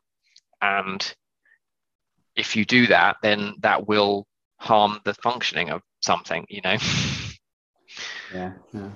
and 0.62 1.14
if 2.36 2.54
you 2.54 2.64
do 2.64 2.86
that, 2.88 3.16
then 3.22 3.54
that 3.60 3.88
will 3.88 4.26
harm 4.58 5.00
the 5.04 5.14
functioning 5.14 5.70
of 5.70 5.82
something, 6.00 6.46
you 6.48 6.60
know? 6.62 6.76
yeah, 8.34 8.52
yeah. 8.72 8.90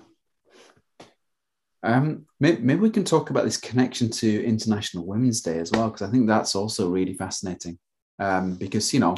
Um, 1.82 2.26
maybe, 2.40 2.62
maybe, 2.62 2.80
we 2.80 2.90
can 2.90 3.04
talk 3.04 3.28
about 3.28 3.44
this 3.44 3.58
connection 3.58 4.10
to 4.10 4.44
International 4.44 5.04
Women's 5.04 5.42
Day 5.42 5.58
as 5.58 5.70
well, 5.70 5.90
because 5.90 6.08
I 6.08 6.10
think 6.10 6.26
that's 6.26 6.54
also 6.54 6.88
really 6.88 7.12
fascinating. 7.12 7.78
Um, 8.18 8.54
because, 8.54 8.94
you 8.94 9.00
know, 9.00 9.16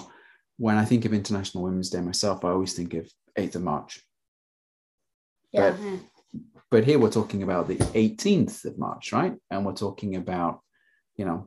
when 0.58 0.76
I 0.76 0.84
think 0.84 1.04
of 1.04 1.12
International 1.12 1.64
Women's 1.64 1.90
Day 1.90 2.00
myself, 2.00 2.44
I 2.44 2.50
always 2.50 2.74
think 2.74 2.94
of 2.94 3.10
8th 3.38 3.56
of 3.56 3.62
March. 3.62 4.02
Yeah. 5.52 5.70
But, 5.70 6.40
but 6.70 6.84
here 6.84 6.98
we're 6.98 7.10
talking 7.10 7.42
about 7.42 7.68
the 7.68 7.76
18th 7.76 8.64
of 8.64 8.78
March, 8.78 9.12
right? 9.12 9.34
And 9.50 9.64
we're 9.64 9.74
talking 9.74 10.16
about, 10.16 10.60
you 11.16 11.24
know, 11.24 11.46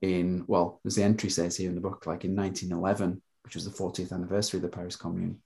in, 0.00 0.44
well, 0.46 0.80
as 0.84 0.96
the 0.96 1.04
entry 1.04 1.30
says 1.30 1.56
here 1.56 1.68
in 1.68 1.74
the 1.74 1.80
book, 1.80 2.06
like 2.06 2.24
in 2.24 2.34
1911, 2.34 3.22
which 3.44 3.54
was 3.54 3.64
the 3.64 3.70
40th 3.70 4.12
anniversary 4.12 4.58
of 4.58 4.62
the 4.62 4.68
Paris 4.68 4.96
Commune, 4.96 5.40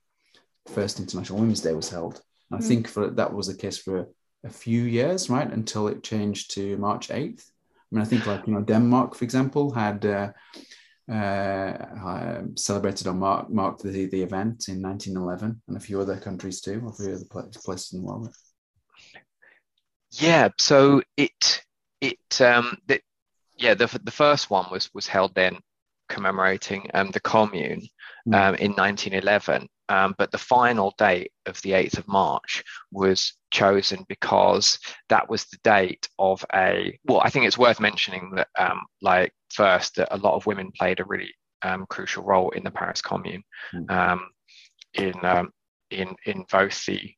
first 0.67 0.99
International 0.99 1.39
Women's 1.39 1.61
Day 1.61 1.75
was 1.75 1.91
held. 1.91 2.23
Mm. 2.53 2.59
I 2.59 2.61
think 2.61 2.89
for 2.89 3.11
that 3.11 3.35
was 3.35 3.49
the 3.49 3.55
case 3.55 3.79
for 3.79 4.09
a 4.45 4.51
few 4.51 4.83
years, 4.83 5.29
right, 5.29 5.51
until 5.51 5.89
it 5.89 6.03
changed 6.03 6.53
to 6.55 6.77
March 6.79 7.09
8th. 7.09 7.43
I 7.43 7.95
mean, 7.95 8.03
I 8.03 8.05
think 8.05 8.27
like 8.27 8.47
you 8.47 8.55
know 8.55 8.63
Denmark, 8.63 9.15
for 9.15 9.25
example, 9.25 9.73
had 9.73 10.05
uh, 10.05 10.33
uh, 11.13 12.43
celebrated 12.57 13.07
or 13.07 13.15
marked, 13.15 13.51
marked 13.51 13.83
the, 13.83 14.07
the 14.07 14.23
event 14.23 14.69
in 14.69 14.83
1911, 14.83 15.63
and 15.69 15.77
a 15.77 15.81
few 15.81 16.01
other 16.01 16.17
countries 16.17 16.61
too, 16.61 16.87
a 16.89 16.93
few 16.93 17.15
other 17.15 17.51
places 17.65 17.93
in 17.93 18.01
the 18.01 18.07
world. 18.07 18.35
Yeah, 20.11 20.49
so 20.59 21.03
it 21.17 21.63
it 22.01 22.41
um 22.41 22.79
the, 22.87 23.01
yeah 23.57 23.75
the 23.75 23.87
the 24.05 24.11
first 24.11 24.51
one 24.51 24.67
was 24.71 24.93
was 24.95 25.07
held 25.07 25.35
then 25.35 25.59
commemorating 26.09 26.89
um, 26.95 27.11
the 27.11 27.21
commune 27.21 27.83
hmm. 28.25 28.35
um, 28.35 28.55
in 28.57 28.73
1911 28.73 29.69
um, 29.89 30.15
but 30.19 30.31
the 30.33 30.39
final 30.39 30.95
date 30.99 31.33
of 31.47 31.61
the 31.63 31.71
8th 31.71 31.99
of 31.99 32.09
March 32.09 32.65
was 32.91 33.35
chosen 33.51 34.05
because 34.09 34.79
that 35.09 35.29
was 35.29 35.45
the 35.45 35.59
date 35.65 36.09
of 36.19 36.45
a 36.55 36.99
well 37.05 37.21
I 37.21 37.31
think 37.31 37.47
it's 37.47 37.59
worth 37.59 37.81
mentioning 37.81 38.33
that 38.37 38.49
um, 38.59 38.81
like 39.01 39.33
first 39.51 39.97
that 39.97 40.09
a 40.11 40.19
lot 40.19 40.35
of 40.35 40.47
women 40.47 40.73
played 40.77 41.01
a 41.01 41.05
really 41.05 41.33
um, 41.63 41.87
crucial 41.89 42.23
role 42.23 42.51
in 42.51 42.65
the 42.65 42.71
Paris 42.71 43.01
Commune 43.01 43.43
mm. 43.75 44.21
in 44.95 45.15
in 45.91 46.17
in 46.25 46.45
both 46.51 46.85
the 46.87 47.15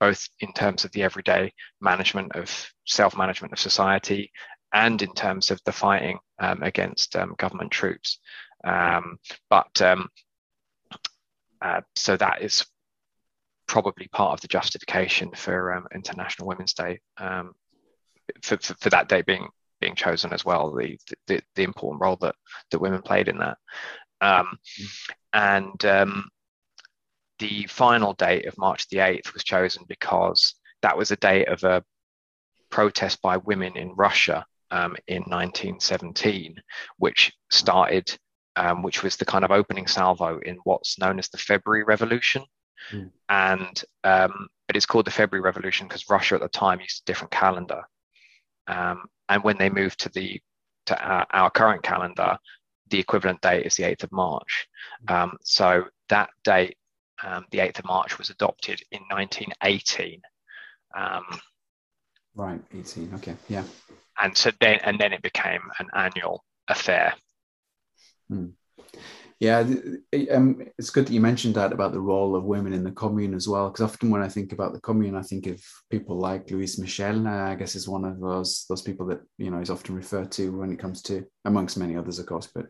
both 0.00 0.28
in 0.40 0.52
terms 0.52 0.84
of 0.84 0.92
the 0.92 1.02
everyday 1.02 1.52
management 1.80 2.34
of 2.34 2.70
self-management 2.86 3.52
of 3.52 3.58
society 3.58 4.32
and 4.72 5.02
in 5.02 5.12
terms 5.12 5.50
of 5.50 5.60
the 5.64 5.72
fighting 5.72 6.18
um, 6.38 6.62
against 6.62 7.16
um, 7.16 7.34
government 7.38 7.70
troops. 7.70 8.18
Um, 8.64 9.18
but 9.48 9.80
um, 9.82 10.08
uh, 11.62 11.80
so 11.96 12.16
that 12.16 12.42
is 12.42 12.64
probably 13.66 14.08
part 14.08 14.32
of 14.32 14.40
the 14.40 14.48
justification 14.48 15.30
for 15.34 15.74
um, 15.74 15.86
International 15.94 16.48
Women's 16.48 16.74
Day, 16.74 17.00
um, 17.18 17.52
for, 18.42 18.56
for, 18.58 18.74
for, 18.80 18.90
that 18.90 19.08
day 19.08 19.22
being 19.22 19.48
being 19.80 19.94
chosen 19.94 20.32
as 20.32 20.44
well, 20.44 20.74
the, 20.74 20.98
the, 21.26 21.40
the 21.54 21.62
important 21.62 22.02
role 22.02 22.16
that, 22.20 22.34
that 22.70 22.80
women 22.80 23.00
played 23.00 23.28
in 23.28 23.38
that. 23.38 23.56
and 25.32 25.84
the 27.40 27.66
final 27.66 28.12
date 28.12 28.46
of 28.46 28.58
March 28.58 28.86
the 28.88 28.98
8th 28.98 29.32
was 29.32 29.42
chosen 29.42 29.84
because 29.88 30.54
that 30.82 30.96
was 30.96 31.10
a 31.10 31.16
date 31.16 31.48
of 31.48 31.64
a 31.64 31.82
protest 32.70 33.20
by 33.22 33.38
women 33.38 33.76
in 33.76 33.94
Russia 33.96 34.44
um, 34.70 34.94
in 35.08 35.22
1917, 35.22 36.56
which 36.98 37.32
started, 37.50 38.16
um, 38.60 38.82
which 38.82 39.02
was 39.02 39.16
the 39.16 39.24
kind 39.24 39.44
of 39.44 39.50
opening 39.50 39.86
salvo 39.86 40.38
in 40.40 40.56
what's 40.64 40.98
known 40.98 41.18
as 41.18 41.28
the 41.30 41.38
February 41.38 41.82
Revolution. 41.82 42.42
Mm. 42.92 43.10
And 43.30 43.84
um, 44.04 44.48
it 44.68 44.76
is 44.76 44.84
called 44.84 45.06
the 45.06 45.10
February 45.10 45.42
Revolution 45.42 45.88
because 45.88 46.10
Russia 46.10 46.34
at 46.34 46.42
the 46.42 46.48
time 46.48 46.80
used 46.80 47.02
a 47.02 47.06
different 47.06 47.30
calendar. 47.30 47.82
Um, 48.66 49.06
and 49.30 49.42
when 49.42 49.56
they 49.56 49.70
moved 49.70 50.00
to 50.00 50.10
the 50.10 50.40
to 50.86 51.02
our, 51.02 51.26
our, 51.32 51.50
current 51.50 51.82
calendar, 51.82 52.36
the 52.90 52.98
equivalent 52.98 53.40
date 53.40 53.64
is 53.64 53.76
the 53.76 53.84
8th 53.84 54.04
of 54.04 54.12
March. 54.12 54.68
Um, 55.08 55.36
so 55.42 55.84
that 56.08 56.30
date, 56.44 56.76
um, 57.22 57.44
the 57.50 57.58
8th 57.58 57.78
of 57.80 57.84
March, 57.86 58.18
was 58.18 58.30
adopted 58.30 58.82
in 58.90 59.00
1918. 59.10 60.20
right, 62.34 62.60
18. 62.74 63.12
Okay, 63.14 63.36
yeah 63.48 63.64
and 64.20 64.36
so 64.36 64.50
then 64.60 64.78
and 64.84 64.98
then 64.98 65.12
it 65.12 65.22
became 65.22 65.60
an 65.78 65.88
annual 65.94 66.44
affair. 66.68 67.14
Hmm. 68.30 68.46
Yeah, 69.40 69.60
um, 70.32 70.66
it's 70.78 70.90
good 70.90 71.06
that 71.06 71.12
you 71.12 71.20
mentioned 71.20 71.54
that 71.54 71.72
about 71.72 71.92
the 71.92 72.00
role 72.00 72.36
of 72.36 72.44
women 72.44 72.74
in 72.74 72.84
the 72.84 72.90
commune 72.90 73.32
as 73.32 73.48
well. 73.48 73.70
Because 73.70 73.90
often 73.90 74.10
when 74.10 74.20
I 74.20 74.28
think 74.28 74.52
about 74.52 74.74
the 74.74 74.80
commune, 74.80 75.16
I 75.16 75.22
think 75.22 75.46
of 75.46 75.62
people 75.90 76.18
like 76.18 76.50
Louise 76.50 76.78
Michel. 76.78 77.26
I 77.26 77.54
guess 77.54 77.74
is 77.74 77.88
one 77.88 78.04
of 78.04 78.20
those 78.20 78.66
those 78.68 78.82
people 78.82 79.06
that 79.06 79.20
you 79.38 79.50
know 79.50 79.60
is 79.60 79.70
often 79.70 79.94
referred 79.94 80.30
to 80.32 80.50
when 80.50 80.70
it 80.70 80.78
comes 80.78 81.00
to, 81.04 81.24
amongst 81.46 81.78
many 81.78 81.96
others, 81.96 82.18
of 82.18 82.26
course. 82.26 82.50
But 82.54 82.66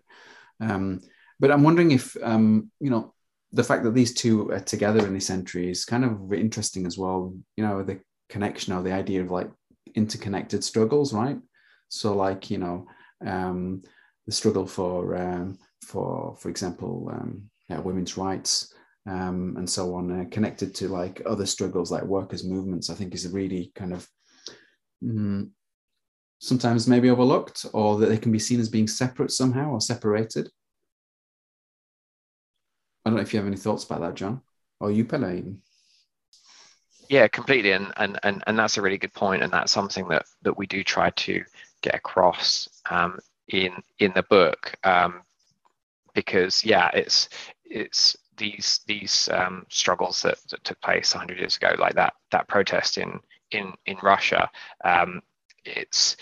um, 0.60 1.00
but 1.40 1.50
I'm 1.50 1.64
wondering 1.64 1.90
if 1.90 2.16
um, 2.22 2.70
you 2.78 2.90
know 2.90 3.14
the 3.52 3.64
fact 3.64 3.82
that 3.82 3.94
these 3.94 4.14
two 4.14 4.50
are 4.52 4.60
together 4.60 5.04
in 5.04 5.12
this 5.12 5.28
entry 5.28 5.72
is 5.72 5.84
kind 5.84 6.04
of 6.04 6.32
interesting 6.32 6.86
as 6.86 6.96
well. 6.96 7.34
You 7.56 7.64
know, 7.64 7.82
the 7.82 8.00
connection 8.28 8.74
or 8.74 8.82
the 8.84 8.92
idea 8.92 9.22
of 9.22 9.30
like 9.32 9.50
interconnected 9.96 10.62
struggles, 10.62 11.12
right? 11.12 11.38
So, 11.88 12.14
like 12.14 12.48
you 12.48 12.58
know, 12.58 12.86
um, 13.26 13.82
the 14.30 14.36
struggle 14.36 14.64
for 14.64 15.16
um, 15.16 15.58
for 15.84 16.36
for 16.38 16.48
example, 16.50 17.10
um, 17.12 17.50
yeah, 17.68 17.80
women's 17.80 18.16
rights 18.16 18.72
um, 19.08 19.56
and 19.56 19.68
so 19.68 19.92
on, 19.96 20.20
uh, 20.20 20.24
connected 20.30 20.72
to 20.76 20.88
like 20.88 21.20
other 21.26 21.44
struggles 21.44 21.90
like 21.90 22.04
workers' 22.04 22.44
movements, 22.44 22.90
I 22.90 22.94
think 22.94 23.12
is 23.12 23.26
really 23.28 23.72
kind 23.74 23.92
of 23.92 24.08
mm, 25.02 25.50
sometimes 26.38 26.86
maybe 26.86 27.10
overlooked, 27.10 27.66
or 27.72 27.98
that 27.98 28.06
they 28.08 28.18
can 28.18 28.30
be 28.30 28.38
seen 28.38 28.60
as 28.60 28.68
being 28.68 28.86
separate 28.86 29.32
somehow 29.32 29.72
or 29.72 29.80
separated. 29.80 30.48
I 33.04 33.10
don't 33.10 33.16
know 33.16 33.22
if 33.22 33.32
you 33.32 33.40
have 33.40 33.48
any 33.48 33.56
thoughts 33.56 33.82
about 33.82 34.00
that, 34.02 34.14
John, 34.14 34.42
or 34.78 34.92
you, 34.92 35.04
Pelle. 35.04 35.42
Yeah, 37.08 37.26
completely, 37.26 37.72
and 37.72 37.92
and 37.96 38.20
and 38.22 38.44
and 38.46 38.56
that's 38.56 38.76
a 38.76 38.82
really 38.82 38.98
good 38.98 39.12
point, 39.12 39.42
and 39.42 39.52
that's 39.52 39.72
something 39.72 40.06
that 40.06 40.26
that 40.42 40.56
we 40.56 40.68
do 40.68 40.84
try 40.84 41.10
to 41.10 41.42
get 41.82 41.96
across 41.96 42.68
um, 42.88 43.18
in 43.50 43.72
in 43.98 44.12
the 44.14 44.22
book, 44.24 44.74
um, 44.84 45.22
because 46.14 46.64
yeah, 46.64 46.90
it's 46.94 47.28
it's 47.64 48.16
these 48.36 48.80
these 48.86 49.28
um, 49.32 49.66
struggles 49.68 50.22
that, 50.22 50.38
that 50.50 50.64
took 50.64 50.80
place 50.80 51.14
100 51.14 51.38
years 51.38 51.56
ago, 51.56 51.74
like 51.78 51.94
that 51.94 52.14
that 52.30 52.48
protest 52.48 52.98
in 52.98 53.20
in 53.50 53.72
in 53.86 53.96
Russia, 54.02 54.50
um, 54.84 55.22
it's 55.64 56.16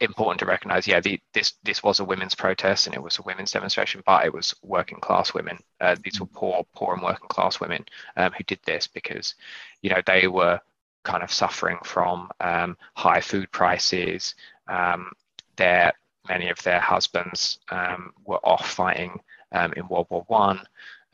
important 0.00 0.38
to 0.38 0.44
recognize 0.44 0.86
yeah 0.86 1.00
the, 1.00 1.18
this 1.32 1.54
this 1.62 1.82
was 1.82 2.00
a 2.00 2.04
women's 2.04 2.34
protest 2.34 2.86
and 2.86 2.94
it 2.94 3.02
was 3.02 3.18
a 3.18 3.22
women's 3.22 3.50
demonstration 3.50 4.02
but 4.04 4.26
it 4.26 4.32
was 4.32 4.54
working 4.62 4.98
class 5.00 5.32
women. 5.32 5.58
Uh, 5.80 5.96
these 6.04 6.20
were 6.20 6.26
poor 6.26 6.66
poor 6.74 6.94
and 6.94 7.02
working 7.02 7.28
class 7.28 7.60
women 7.60 7.84
um, 8.16 8.30
who 8.32 8.44
did 8.44 8.60
this 8.66 8.86
because 8.86 9.34
you 9.80 9.90
know 9.90 10.02
they 10.06 10.26
were 10.26 10.60
kind 11.02 11.22
of 11.22 11.32
suffering 11.32 11.78
from 11.84 12.28
um, 12.40 12.76
high 12.94 13.20
food 13.20 13.50
prices 13.52 14.34
um, 14.68 15.10
their 15.56 15.92
many 16.28 16.48
of 16.48 16.62
their 16.62 16.80
husbands 16.80 17.58
um, 17.70 18.12
were 18.24 18.44
off 18.44 18.70
fighting 18.70 19.20
um, 19.52 19.72
in 19.74 19.88
world 19.88 20.06
war 20.10 20.24
one. 20.28 20.60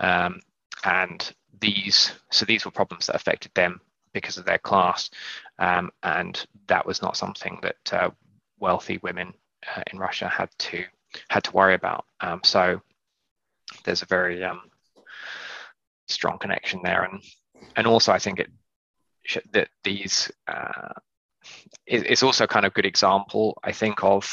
Um, 0.00 0.40
and 0.84 1.32
these 1.60 2.12
so 2.30 2.44
these 2.44 2.64
were 2.64 2.70
problems 2.70 3.06
that 3.06 3.16
affected 3.16 3.52
them 3.54 3.80
because 4.12 4.36
of 4.36 4.44
their 4.44 4.58
class. 4.58 5.10
And 5.58 6.46
that 6.66 6.86
was 6.86 7.02
not 7.02 7.16
something 7.16 7.58
that 7.62 7.92
uh, 7.92 8.10
wealthy 8.58 8.98
women 9.02 9.32
uh, 9.76 9.82
in 9.92 9.98
Russia 9.98 10.28
had 10.28 10.50
to 10.58 10.84
had 11.28 11.44
to 11.44 11.52
worry 11.52 11.74
about. 11.74 12.06
Um, 12.20 12.40
so 12.42 12.80
there's 13.84 14.02
a 14.02 14.06
very 14.06 14.42
um, 14.42 14.62
strong 16.08 16.38
connection 16.38 16.80
there, 16.82 17.04
and 17.04 17.22
and 17.76 17.86
also 17.86 18.12
I 18.12 18.18
think 18.18 18.40
it 18.40 18.50
that 19.52 19.68
these 19.84 20.30
uh, 20.48 20.94
it, 21.86 22.06
it's 22.06 22.22
also 22.22 22.46
kind 22.46 22.64
of 22.64 22.72
a 22.72 22.74
good 22.74 22.86
example 22.86 23.58
I 23.62 23.72
think 23.72 24.02
of 24.02 24.30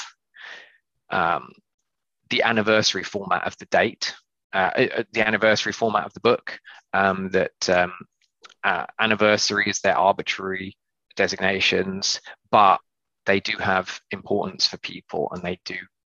um, 1.12 1.52
the 2.30 2.44
anniversary 2.44 3.04
format 3.04 3.46
of 3.46 3.58
the 3.58 3.66
date, 3.66 4.14
uh, 4.54 4.72
uh 4.76 5.04
the 5.14 5.28
anniversary 5.28 5.74
format 5.74 6.06
of 6.06 6.14
the 6.14 6.20
book. 6.20 6.60
Um, 6.94 7.30
that 7.32 7.70
um, 7.70 7.94
uh, 8.64 8.86
anniversaries 9.00 9.80
they're 9.82 9.98
arbitrary 9.98 10.76
designations, 11.16 12.20
but 12.52 12.80
they 13.26 13.40
do 13.40 13.58
have 13.58 14.02
importance 14.12 14.66
for 14.66 14.78
people 14.78 15.30
and 15.32 15.44
they 15.44 15.60
do 15.66 15.76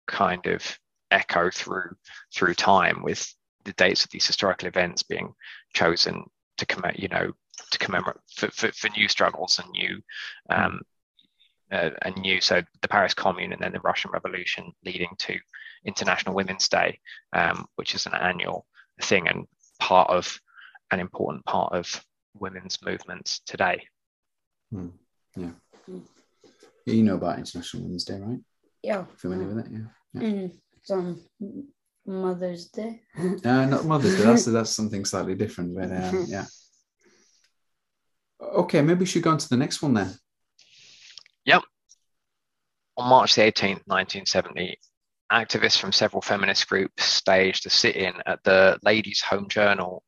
kind 0.08 0.46
of 0.46 0.78
echo 1.12 1.50
through 1.52 1.94
through 2.34 2.54
time 2.54 3.04
with 3.04 3.34
the 3.66 3.74
dates 3.74 4.06
of 4.06 4.12
these 4.12 4.26
historical 4.26 4.68
events 4.68 5.04
being 5.04 5.34
chosen 5.74 6.24
to 6.58 6.66
commemorate 6.66 7.00
you 7.00 7.10
know 7.10 7.32
to 7.70 7.78
commemorate 7.80 8.18
for, 8.34 8.50
for, 8.52 8.72
for 8.72 8.90
new 8.90 9.08
struggles 9.08 9.60
and 9.60 9.70
new 9.72 10.02
um, 10.50 10.80
uh, 11.72 11.90
and 12.02 12.16
new 12.18 12.42
so 12.42 12.62
the 12.82 12.88
paris 12.88 13.14
commune 13.14 13.54
and 13.54 13.62
then 13.62 13.72
the 13.72 13.80
russian 13.82 14.12
revolution 14.12 14.72
leading 14.86 15.10
to 15.18 15.38
international 15.86 16.36
women's 16.36 16.70
day 16.70 17.00
um, 17.34 17.66
which 17.76 17.96
is 17.96 18.06
an 18.06 18.14
annual 18.14 18.66
thing 19.02 19.28
and 19.28 19.48
part 19.80 20.10
of 20.10 20.40
an 20.92 21.00
important 21.00 21.44
part 21.46 21.74
of 21.74 22.04
women's 22.36 22.80
movements 22.84 23.42
today 23.46 23.82
mm. 24.74 24.92
yeah 25.36 25.52
mm. 25.90 26.02
Yeah, 26.86 26.94
you 26.94 27.04
know 27.04 27.16
about 27.16 27.38
International 27.38 27.84
Women's 27.84 28.06
Day, 28.06 28.20
right? 28.20 28.40
Yeah. 28.82 29.06
Familiar 29.18 29.48
with 29.48 29.66
it? 29.66 29.72
Yeah. 29.72 29.80
yeah. 30.14 30.22
Mm, 30.22 30.52
some 30.84 31.22
Mother's 32.06 32.66
Day. 32.70 33.02
uh, 33.18 33.66
not 33.66 33.86
Mother's 33.86 34.18
Day. 34.18 34.24
That's 34.24 34.46
that's 34.58 34.72
something 34.72 35.06
slightly 35.06 35.36
different, 35.36 35.76
but 35.76 35.92
um, 35.92 36.26
yeah. 36.28 36.46
Okay, 38.42 38.82
maybe 38.82 39.02
we 39.02 39.06
should 39.06 39.22
go 39.22 39.30
on 39.30 39.38
to 39.38 39.48
the 39.48 39.56
next 39.56 39.84
one 39.84 39.94
then. 39.94 40.12
Yep. 41.46 41.64
On 42.98 43.10
March 43.10 43.36
the 43.36 43.42
18th, 43.42 43.88
1970, 43.88 44.78
activists 45.32 45.80
from 45.80 45.92
several 45.92 46.22
feminist 46.22 46.68
groups 46.68 47.04
staged 47.04 47.66
a 47.66 47.70
sit 47.70 47.96
in 47.96 48.14
at 48.26 48.44
the 48.44 48.78
Ladies' 48.84 49.22
Home 49.22 49.48
Journal 49.48 50.04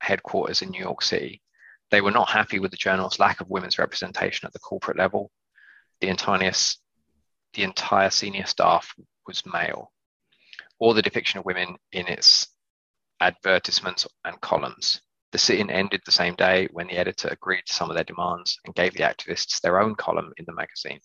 headquarters 0.00 0.62
in 0.62 0.70
New 0.70 0.82
York 0.82 1.02
City. 1.02 1.42
They 1.90 2.00
were 2.00 2.10
not 2.10 2.28
happy 2.28 2.58
with 2.58 2.70
the 2.70 2.76
journal's 2.76 3.18
lack 3.18 3.40
of 3.40 3.48
women's 3.48 3.78
representation 3.78 4.46
at 4.46 4.52
the 4.52 4.58
corporate 4.58 4.98
level 4.98 5.30
the 6.00 6.08
entire, 6.08 6.52
the 7.54 7.62
entire 7.62 8.10
senior 8.10 8.46
staff 8.46 8.94
was 9.26 9.46
male, 9.46 9.92
or 10.78 10.94
the 10.94 11.02
depiction 11.02 11.38
of 11.38 11.44
women 11.44 11.76
in 11.92 12.06
its 12.06 12.48
advertisements 13.20 14.06
and 14.24 14.40
columns. 14.40 15.00
The 15.36 15.40
sit-in 15.40 15.68
ended 15.68 16.00
the 16.06 16.12
same 16.12 16.34
day 16.34 16.66
when 16.72 16.86
the 16.86 16.96
editor 16.96 17.28
agreed 17.28 17.66
to 17.66 17.74
some 17.74 17.90
of 17.90 17.94
their 17.94 18.04
demands 18.04 18.58
and 18.64 18.74
gave 18.74 18.94
the 18.94 19.02
activists 19.02 19.60
their 19.60 19.78
own 19.78 19.94
column 19.94 20.32
in 20.38 20.46
the 20.46 20.54
magazine. 20.54 20.98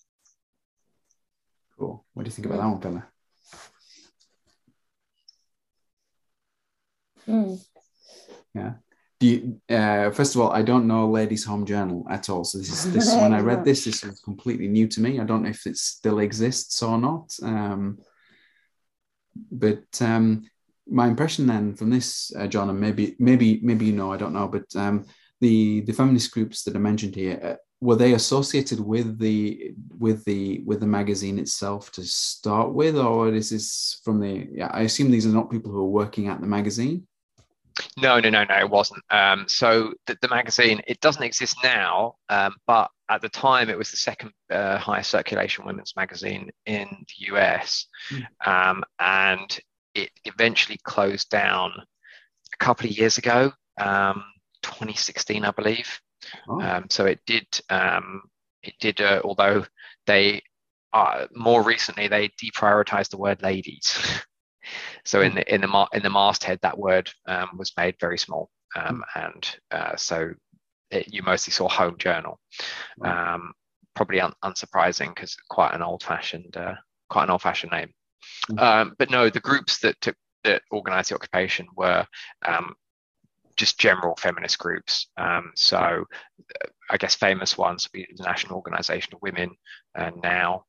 Cool. 1.78 2.06
What 2.14 2.24
do 2.24 2.30
you 2.30 2.32
think 2.32 2.46
about 2.46 2.60
that 2.60 2.70
one, 2.70 2.80
Bella? 2.80 3.08
Hmm. 7.26 7.56
Yeah 8.54 8.74
do 9.22 9.28
you, 9.28 9.62
uh, 9.76 10.10
first 10.10 10.34
of 10.34 10.42
all, 10.42 10.52
I 10.52 10.64
don't 10.64 10.88
know 10.88 11.08
Ladies 11.08 11.46
Home 11.46 11.64
Journal 11.64 12.08
at 12.10 12.28
all. 12.28 12.44
So 12.44 12.58
this 12.58 12.72
is 12.72 12.92
this 12.92 13.14
when 13.14 13.36
I 13.36 13.40
read 13.40 13.64
this, 13.66 13.86
this 13.86 14.04
was 14.04 14.20
completely 14.20 14.68
new 14.68 14.88
to 14.88 15.00
me. 15.00 15.20
I 15.20 15.26
don't 15.26 15.44
know 15.44 15.50
if 15.50 15.68
it 15.68 15.78
still 15.78 16.18
exists 16.18 16.82
or 16.82 16.98
not. 16.98 17.32
Um, 17.44 18.00
but 19.52 20.02
um, 20.02 20.50
my 20.88 21.08
impression 21.08 21.48
then 21.48 21.76
from 21.76 21.90
this, 21.90 22.34
uh, 22.36 22.48
John, 22.48 22.70
and 22.70 22.80
maybe 22.80 23.16
maybe 23.20 23.60
maybe 23.64 23.86
you 23.86 23.94
know, 23.94 24.12
I 24.12 24.18
don't 24.18 24.34
know, 24.34 24.48
but 24.48 24.66
um, 24.76 25.06
the 25.40 25.82
the 25.82 25.94
feminist 25.94 26.32
groups 26.32 26.64
that 26.64 26.76
are 26.76 26.80
mentioned 26.80 27.16
here 27.16 27.40
uh, 27.44 27.56
were 27.82 27.96
they 27.96 28.14
associated 28.14 28.80
with 28.80 29.18
the 29.18 29.74
with 29.98 30.24
the 30.26 30.62
with 30.66 30.80
the 30.80 30.88
magazine 30.88 31.40
itself 31.40 31.92
to 31.94 32.04
start 32.04 32.74
with, 32.74 32.98
or 32.98 33.34
is 33.34 33.50
this 33.50 34.00
from 34.06 34.20
the? 34.20 34.48
Yeah, 34.52 34.70
I 34.72 34.82
assume 34.82 35.12
these 35.12 35.26
are 35.26 35.30
not 35.30 35.50
people 35.50 35.72
who 35.72 35.80
are 35.80 35.86
working 35.86 36.28
at 36.28 36.42
the 36.42 36.48
magazine. 36.48 37.08
No, 37.98 38.20
no, 38.20 38.30
no, 38.30 38.44
no, 38.44 38.60
it 38.60 38.70
wasn't. 38.70 39.02
Um, 39.10 39.46
so 39.48 39.94
the, 40.06 40.18
the, 40.22 40.28
magazine, 40.28 40.82
it 40.88 41.00
doesn't 41.00 41.24
exist 41.24 41.58
now, 41.64 42.16
um, 42.30 42.54
but 42.68 42.92
at 43.10 43.22
the 43.22 43.30
time 43.30 43.70
it 43.70 43.78
was 43.78 43.90
the 43.92 43.98
second 43.98 44.32
uh, 44.52 44.78
highest 44.78 45.10
circulation 45.10 45.66
women's 45.66 45.96
magazine 45.96 46.50
in 46.66 46.88
the 46.90 47.34
US. 47.34 47.88
Mm. 48.12 48.26
Um, 48.46 48.84
and 49.00 49.60
it 49.96 50.10
eventually 50.26 50.80
closed 50.84 51.30
down 51.30 51.72
a 52.54 52.64
couple 52.64 52.88
of 52.88 52.98
years 52.98 53.18
ago, 53.18 53.52
um, 53.80 54.24
2016, 54.64 55.46
I 55.46 55.52
believe. 55.52 56.00
Oh. 56.48 56.62
Um, 56.62 56.86
so 56.90 57.06
it 57.06 57.20
did, 57.26 57.48
um, 57.70 58.22
it 58.64 58.74
did, 58.80 59.02
uh, 59.02 59.22
although 59.24 59.66
they, 60.06 60.42
uh, 60.94 61.28
more 61.34 61.64
recently, 61.64 62.08
they 62.08 62.30
deprioritized 62.42 63.10
the 63.10 63.18
word 63.18 63.42
ladies. 63.42 63.98
So 65.06 65.22
in 65.22 65.32
hmm. 65.32 65.38
the 65.38 65.56
in 65.56 65.62
the 65.62 65.88
in 65.94 66.04
the 66.04 66.10
masthead, 66.10 66.60
that 66.62 66.78
word 66.78 67.10
um, 67.28 67.50
was 67.58 67.74
made 67.78 67.96
very 68.00 68.18
small, 68.18 68.50
um, 68.76 69.04
hmm. 69.14 69.20
and 69.24 69.58
uh, 69.72 69.96
so 69.96 70.32
it, 70.92 71.12
you 71.12 71.24
mostly 71.24 71.52
saw 71.52 71.68
home 71.68 71.98
journal. 71.98 72.40
Um, 73.04 73.54
probably 73.96 74.22
un- 74.22 74.34
unsurprising 74.44 75.14
because 75.14 75.36
quite 75.50 75.74
an 75.74 75.82
old-fashioned 75.82 76.56
uh, 76.56 76.76
quite 77.10 77.24
an 77.24 77.32
old-fashioned 77.32 77.72
name. 77.72 77.92
Mm-hmm. 78.52 78.60
Um, 78.60 78.96
but 78.98 79.10
no, 79.10 79.30
the 79.30 79.40
groups 79.40 79.80
that 79.80 80.00
took 80.02 80.16
that 80.44 80.64
organised 80.72 81.10
the 81.10 81.16
occupation 81.16 81.68
were 81.76 82.06
um, 82.46 82.74
just 83.56 83.80
general 83.80 84.16
feminist 84.16 84.58
groups. 84.58 85.08
Um, 85.18 85.52
so 85.56 85.78
uh, 85.78 86.68
I 86.90 86.98
guess 86.98 87.16
famous 87.16 87.58
ones 87.58 87.88
would 87.88 87.92
be 87.98 88.08
the 88.16 88.24
National 88.24 88.56
Organisation 88.56 89.14
of 89.14 89.22
Women, 89.22 89.52
and 89.96 90.16
now 90.22 90.66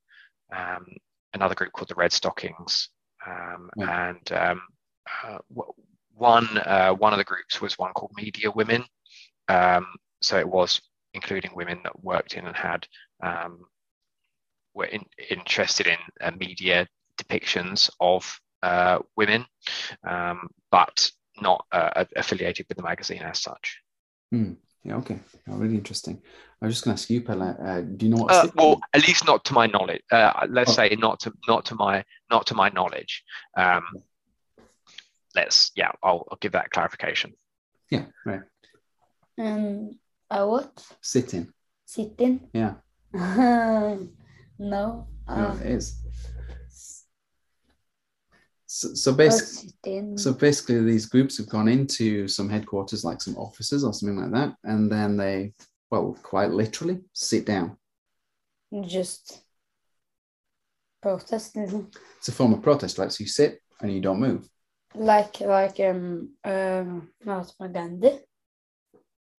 um, 0.54 0.86
another 1.32 1.54
group 1.54 1.72
called 1.72 1.88
the 1.88 1.94
Redstockings, 1.94 2.88
um, 3.26 3.70
yeah. 3.76 4.08
And 4.08 4.32
um, 4.32 4.62
uh, 5.24 5.38
one 6.14 6.58
uh, 6.58 6.92
one 6.92 7.12
of 7.12 7.18
the 7.18 7.24
groups 7.24 7.60
was 7.60 7.78
one 7.78 7.92
called 7.92 8.12
Media 8.16 8.50
Women. 8.50 8.84
Um, 9.48 9.86
so 10.20 10.38
it 10.38 10.48
was 10.48 10.80
including 11.14 11.50
women 11.54 11.80
that 11.84 12.04
worked 12.04 12.34
in 12.34 12.46
and 12.46 12.56
had 12.56 12.86
um, 13.22 13.64
were 14.74 14.86
in, 14.86 15.04
interested 15.30 15.86
in 15.86 15.98
uh, 16.20 16.30
media 16.38 16.86
depictions 17.22 17.90
of 18.00 18.40
uh, 18.62 18.98
women, 19.16 19.44
um, 20.04 20.48
but 20.70 21.10
not 21.40 21.64
uh, 21.72 22.04
affiliated 22.16 22.66
with 22.68 22.76
the 22.76 22.82
magazine 22.82 23.22
as 23.22 23.40
such. 23.40 23.80
Hmm. 24.30 24.52
Yeah, 24.84 24.96
okay. 24.96 25.20
Oh, 25.48 25.56
really 25.56 25.76
interesting. 25.76 26.20
I 26.60 26.66
was 26.66 26.74
just 26.74 26.84
going 26.84 26.96
to 26.96 27.00
ask 27.00 27.08
you, 27.08 27.20
Pella. 27.20 27.56
Uh, 27.62 27.80
do 27.82 28.06
you 28.06 28.12
know 28.12 28.22
what? 28.22 28.32
Uh, 28.32 28.48
well, 28.56 28.80
at 28.92 29.06
least 29.06 29.24
not 29.24 29.44
to 29.44 29.54
my 29.54 29.66
knowledge. 29.66 30.02
Uh, 30.10 30.46
let's 30.48 30.72
oh. 30.72 30.74
say 30.74 30.96
not 30.98 31.20
to 31.20 31.32
not 31.46 31.64
to 31.66 31.76
my 31.76 32.04
not 32.30 32.46
to 32.48 32.54
my 32.54 32.68
knowledge. 32.70 33.22
Um, 33.56 33.84
let's 35.36 35.70
yeah, 35.76 35.92
I'll, 36.02 36.26
I'll 36.30 36.38
give 36.40 36.52
that 36.52 36.70
clarification. 36.70 37.34
Yeah, 37.90 38.06
right. 38.26 38.40
Um, 39.38 39.98
a 40.30 40.48
what? 40.48 40.84
Sitting. 41.00 41.52
Sitting. 41.84 42.48
Yeah. 42.52 42.74
no. 43.12 44.08
No, 44.58 45.06
uh, 45.28 45.56
it 45.60 45.70
is. 45.70 45.94
So, 48.74 48.94
so 48.94 49.12
basically, 49.12 50.16
so 50.16 50.32
basically, 50.32 50.82
these 50.82 51.04
groups 51.04 51.36
have 51.36 51.46
gone 51.50 51.68
into 51.68 52.26
some 52.26 52.48
headquarters, 52.48 53.04
like 53.04 53.20
some 53.20 53.36
offices 53.36 53.84
or 53.84 53.92
something 53.92 54.16
like 54.16 54.32
that, 54.32 54.56
and 54.64 54.90
then 54.90 55.18
they, 55.18 55.52
well, 55.90 56.16
quite 56.22 56.52
literally, 56.52 57.00
sit 57.12 57.44
down. 57.44 57.76
Just 58.80 59.42
protest. 61.02 61.54
It's 61.54 62.28
a 62.28 62.32
form 62.32 62.54
of 62.54 62.62
protest, 62.62 62.96
right? 62.96 63.12
So 63.12 63.20
you 63.20 63.28
sit 63.28 63.60
and 63.82 63.92
you 63.92 64.00
don't 64.00 64.20
move. 64.20 64.48
Like 64.94 65.40
like 65.40 65.78
um 65.80 66.30
uh, 66.42 66.84
Mahatma 67.26 67.68
Gandhi. 67.68 68.20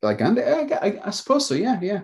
Like 0.04 0.19
Gandhi, 0.19 0.43
I, 0.43 0.78
I, 0.80 1.00
I 1.06 1.10
suppose 1.10 1.48
so. 1.48 1.56
Yeah, 1.56 1.80
yeah. 1.82 2.02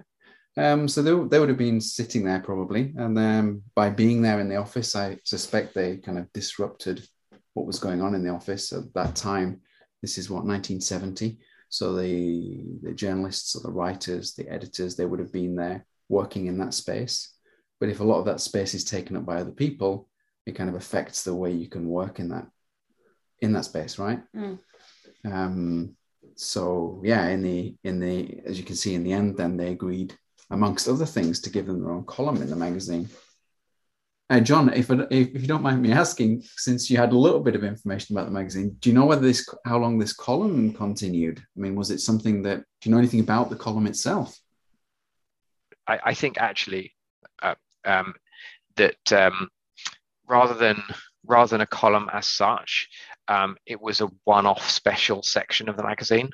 Um, 0.58 0.88
so 0.88 1.04
they, 1.04 1.12
they 1.12 1.40
would 1.40 1.50
have 1.50 1.60
been 1.60 1.80
sitting 1.80 2.24
there 2.26 2.40
probably, 2.40 2.92
and 2.98 3.16
then 3.16 3.62
by 3.76 3.92
being 3.92 4.24
there 4.24 4.40
in 4.40 4.50
the 4.50 4.56
office, 4.56 4.96
I 4.96 5.20
suspect 5.24 5.76
they 5.76 5.98
kind 5.98 6.18
of 6.18 6.34
disrupted 6.34 7.08
what 7.54 7.66
was 7.66 7.80
going 7.80 8.02
on 8.02 8.16
in 8.16 8.24
the 8.24 8.32
office 8.32 8.72
at 8.74 8.94
that 8.94 9.16
time. 9.16 9.62
This 10.02 10.18
is 10.18 10.30
what 10.30 10.46
1970. 10.46 11.40
So 11.70 11.96
the 11.96 12.64
the 12.82 12.94
journalists 12.94 13.56
or 13.56 13.62
the 13.62 13.72
writers, 13.72 14.34
the 14.34 14.50
editors, 14.50 14.96
they 14.96 15.06
would 15.06 15.20
have 15.20 15.34
been 15.34 15.56
there 15.56 15.86
working 16.08 16.48
in 16.48 16.58
that 16.60 16.74
space. 16.74 17.34
But 17.80 17.90
if 17.90 18.00
a 18.00 18.04
lot 18.04 18.20
of 18.20 18.26
that 18.26 18.42
space 18.42 18.74
is 18.74 18.84
taken 18.84 19.16
up 19.16 19.26
by 19.26 19.38
other 19.38 19.52
people, 19.52 20.08
it 20.46 20.56
kind 20.56 20.70
of 20.70 20.76
affects 20.76 21.24
the 21.24 21.36
way 21.36 21.52
you 21.52 21.68
can 21.68 21.88
work 21.88 22.20
in 22.20 22.30
that 22.30 22.48
in 23.42 23.54
that 23.54 23.66
space, 23.66 24.00
right? 24.00 24.22
Mm. 24.36 24.60
Um, 25.26 25.96
so 26.36 27.02
yeah, 27.04 27.28
in 27.28 27.42
the 27.42 27.76
in 27.84 28.00
the 28.00 28.42
as 28.46 28.58
you 28.58 28.66
can 28.66 28.76
see 28.76 28.96
in 28.96 29.04
the 29.04 29.14
end, 29.14 29.38
then 29.38 29.58
they 29.58 29.72
agreed 29.72 30.16
amongst 30.52 30.88
other 30.88 31.06
things, 31.06 31.40
to 31.42 31.50
give 31.50 31.68
them 31.68 31.82
their 31.82 31.92
own 31.92 32.06
column 32.06 32.42
in 32.42 32.50
the 32.50 32.56
magazine. 32.56 33.08
Uh, 34.32 34.40
John, 34.40 34.72
if, 34.74 34.92
if 34.92 35.42
you 35.42 35.48
don't 35.48 35.64
mind 35.64 35.82
me 35.82 35.92
asking, 35.92 36.44
since 36.56 36.90
you 36.90 36.98
had 36.98 37.14
a 37.14 37.18
little 37.18 37.40
bit 37.40 37.56
of 37.56 37.64
information 37.64 38.16
about 38.16 38.26
the 38.26 38.32
magazine, 38.32 38.76
do 38.80 38.90
you 38.90 38.96
know 38.96 39.06
whether 39.06 39.22
this 39.22 39.48
how 39.66 39.80
long 39.80 39.98
this 39.98 40.14
column 40.14 40.72
continued? 40.74 41.40
I 41.40 41.60
mean, 41.60 41.76
was 41.76 41.90
it 41.90 42.00
something 42.00 42.44
that 42.44 42.58
do 42.60 42.90
you 42.90 42.92
know 42.92 43.00
anything 43.00 43.22
about 43.22 43.50
the 43.50 43.56
column 43.56 43.88
itself? 43.88 44.38
I, 45.88 46.00
I 46.06 46.14
think 46.14 46.38
actually 46.38 46.94
uh, 47.42 47.56
um, 47.86 48.14
that 48.76 49.12
um, 49.12 49.50
rather 50.28 50.54
than 50.54 50.84
rather 51.26 51.50
than 51.50 51.62
a 51.62 51.68
column 51.68 52.08
as 52.14 52.28
such, 52.28 52.88
um, 53.28 53.58
it 53.66 53.82
was 53.82 54.00
a 54.00 54.12
one-off 54.26 54.70
special 54.70 55.24
section 55.24 55.70
of 55.70 55.76
the 55.76 55.84
magazine, 55.84 56.30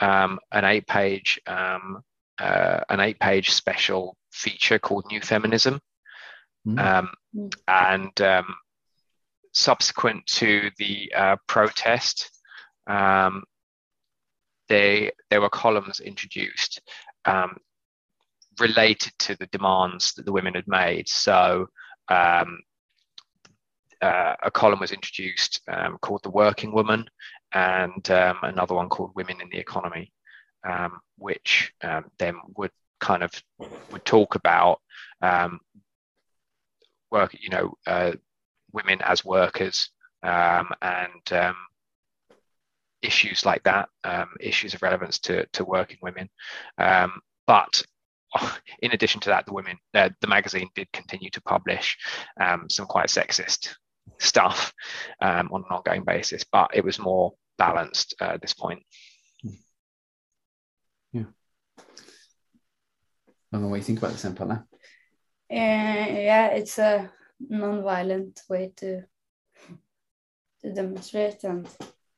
um, 0.00 0.38
an 0.52 0.64
eight-page 0.64 1.40
um, 1.46 2.02
uh, 2.38 2.80
an 2.90 3.00
eight 3.00 3.18
page 3.18 3.50
special 3.50 4.14
feature 4.30 4.78
called 4.78 5.06
New 5.10 5.22
Feminism. 5.22 5.80
Mm. 6.66 6.78
Um, 6.78 7.10
mm. 7.34 7.54
And 7.68 8.20
um, 8.20 8.54
subsequent 9.52 10.26
to 10.26 10.70
the 10.78 11.12
uh, 11.14 11.36
protest, 11.46 12.30
um, 12.86 13.44
they, 14.68 15.12
there 15.30 15.40
were 15.40 15.50
columns 15.50 16.00
introduced 16.00 16.80
um, 17.24 17.56
related 18.60 19.12
to 19.18 19.36
the 19.36 19.46
demands 19.46 20.14
that 20.14 20.24
the 20.24 20.32
women 20.32 20.54
had 20.54 20.68
made. 20.68 21.08
So 21.08 21.68
um, 22.08 22.60
uh, 24.00 24.34
a 24.42 24.50
column 24.50 24.80
was 24.80 24.92
introduced 24.92 25.60
um, 25.68 25.98
called 26.00 26.22
The 26.22 26.30
Working 26.30 26.72
Woman 26.72 27.06
and 27.52 28.06
another 28.08 28.74
one 28.74 28.88
called 28.88 29.12
Women 29.14 29.40
in 29.40 29.48
the 29.50 29.58
Economy 29.58 30.12
um, 30.64 31.00
which 31.16 31.72
um, 31.82 32.06
then 32.18 32.36
would 32.56 32.70
kind 33.00 33.22
of 33.22 33.30
would 33.90 34.04
talk 34.04 34.34
about 34.34 34.80
um, 35.20 35.60
work, 37.14 37.34
you 37.40 37.48
know, 37.48 37.74
uh, 37.86 38.12
women 38.72 39.00
as 39.02 39.24
workers 39.24 39.90
um, 40.22 40.68
and 40.82 41.32
um, 41.32 41.56
issues 43.02 43.46
like 43.46 43.62
that, 43.62 43.88
um, 44.02 44.28
issues 44.40 44.74
of 44.74 44.82
relevance 44.82 45.18
to, 45.20 45.46
to 45.52 45.64
working 45.64 45.98
women. 46.02 46.28
but 46.76 47.82
in 48.82 48.90
addition 48.90 49.20
to 49.20 49.30
that, 49.30 49.46
the 49.46 49.52
women, 49.52 49.78
uh, 49.94 50.10
the 50.20 50.26
magazine 50.26 50.68
did 50.74 50.90
continue 50.92 51.30
to 51.30 51.40
publish 51.42 51.96
some 52.68 52.86
quite 52.86 53.08
sexist 53.08 53.74
stuff 54.18 54.72
on 55.20 55.46
an 55.46 55.64
ongoing 55.70 56.04
basis, 56.04 56.44
but 56.50 56.70
it 56.74 56.84
was 56.84 56.98
more 56.98 57.32
balanced 57.58 58.14
uh, 58.20 58.34
at 58.34 58.42
this 58.42 58.54
point. 58.54 58.82
Yeah. 61.12 61.30
I 61.78 61.82
don't 63.52 63.62
know 63.62 63.68
what 63.68 63.76
you 63.76 63.82
think 63.82 64.00
about 64.00 64.12
this, 64.12 64.24
Empana. 64.24 64.66
Yeah, 65.54 66.46
it's 66.48 66.78
a 66.78 67.10
non-violent 67.40 68.42
way 68.48 68.72
to 68.76 69.02
to 70.60 70.72
demonstrate 70.72 71.44
and 71.44 71.68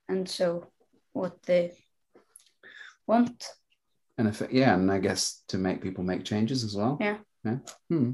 and 0.09 0.29
show 0.29 0.67
what 1.13 1.43
they 1.43 1.73
want. 3.07 3.49
And 4.19 4.29
if 4.29 4.43
yeah, 4.51 4.75
and 4.75 4.91
I 4.91 4.99
guess 4.99 5.43
to 5.49 5.59
make 5.59 5.83
people 5.83 6.05
make 6.05 6.25
changes 6.25 6.65
as 6.65 6.77
well. 6.77 6.99
Yeah. 7.01 7.19
Yeah. 7.45 7.59
Hmm. 7.89 8.13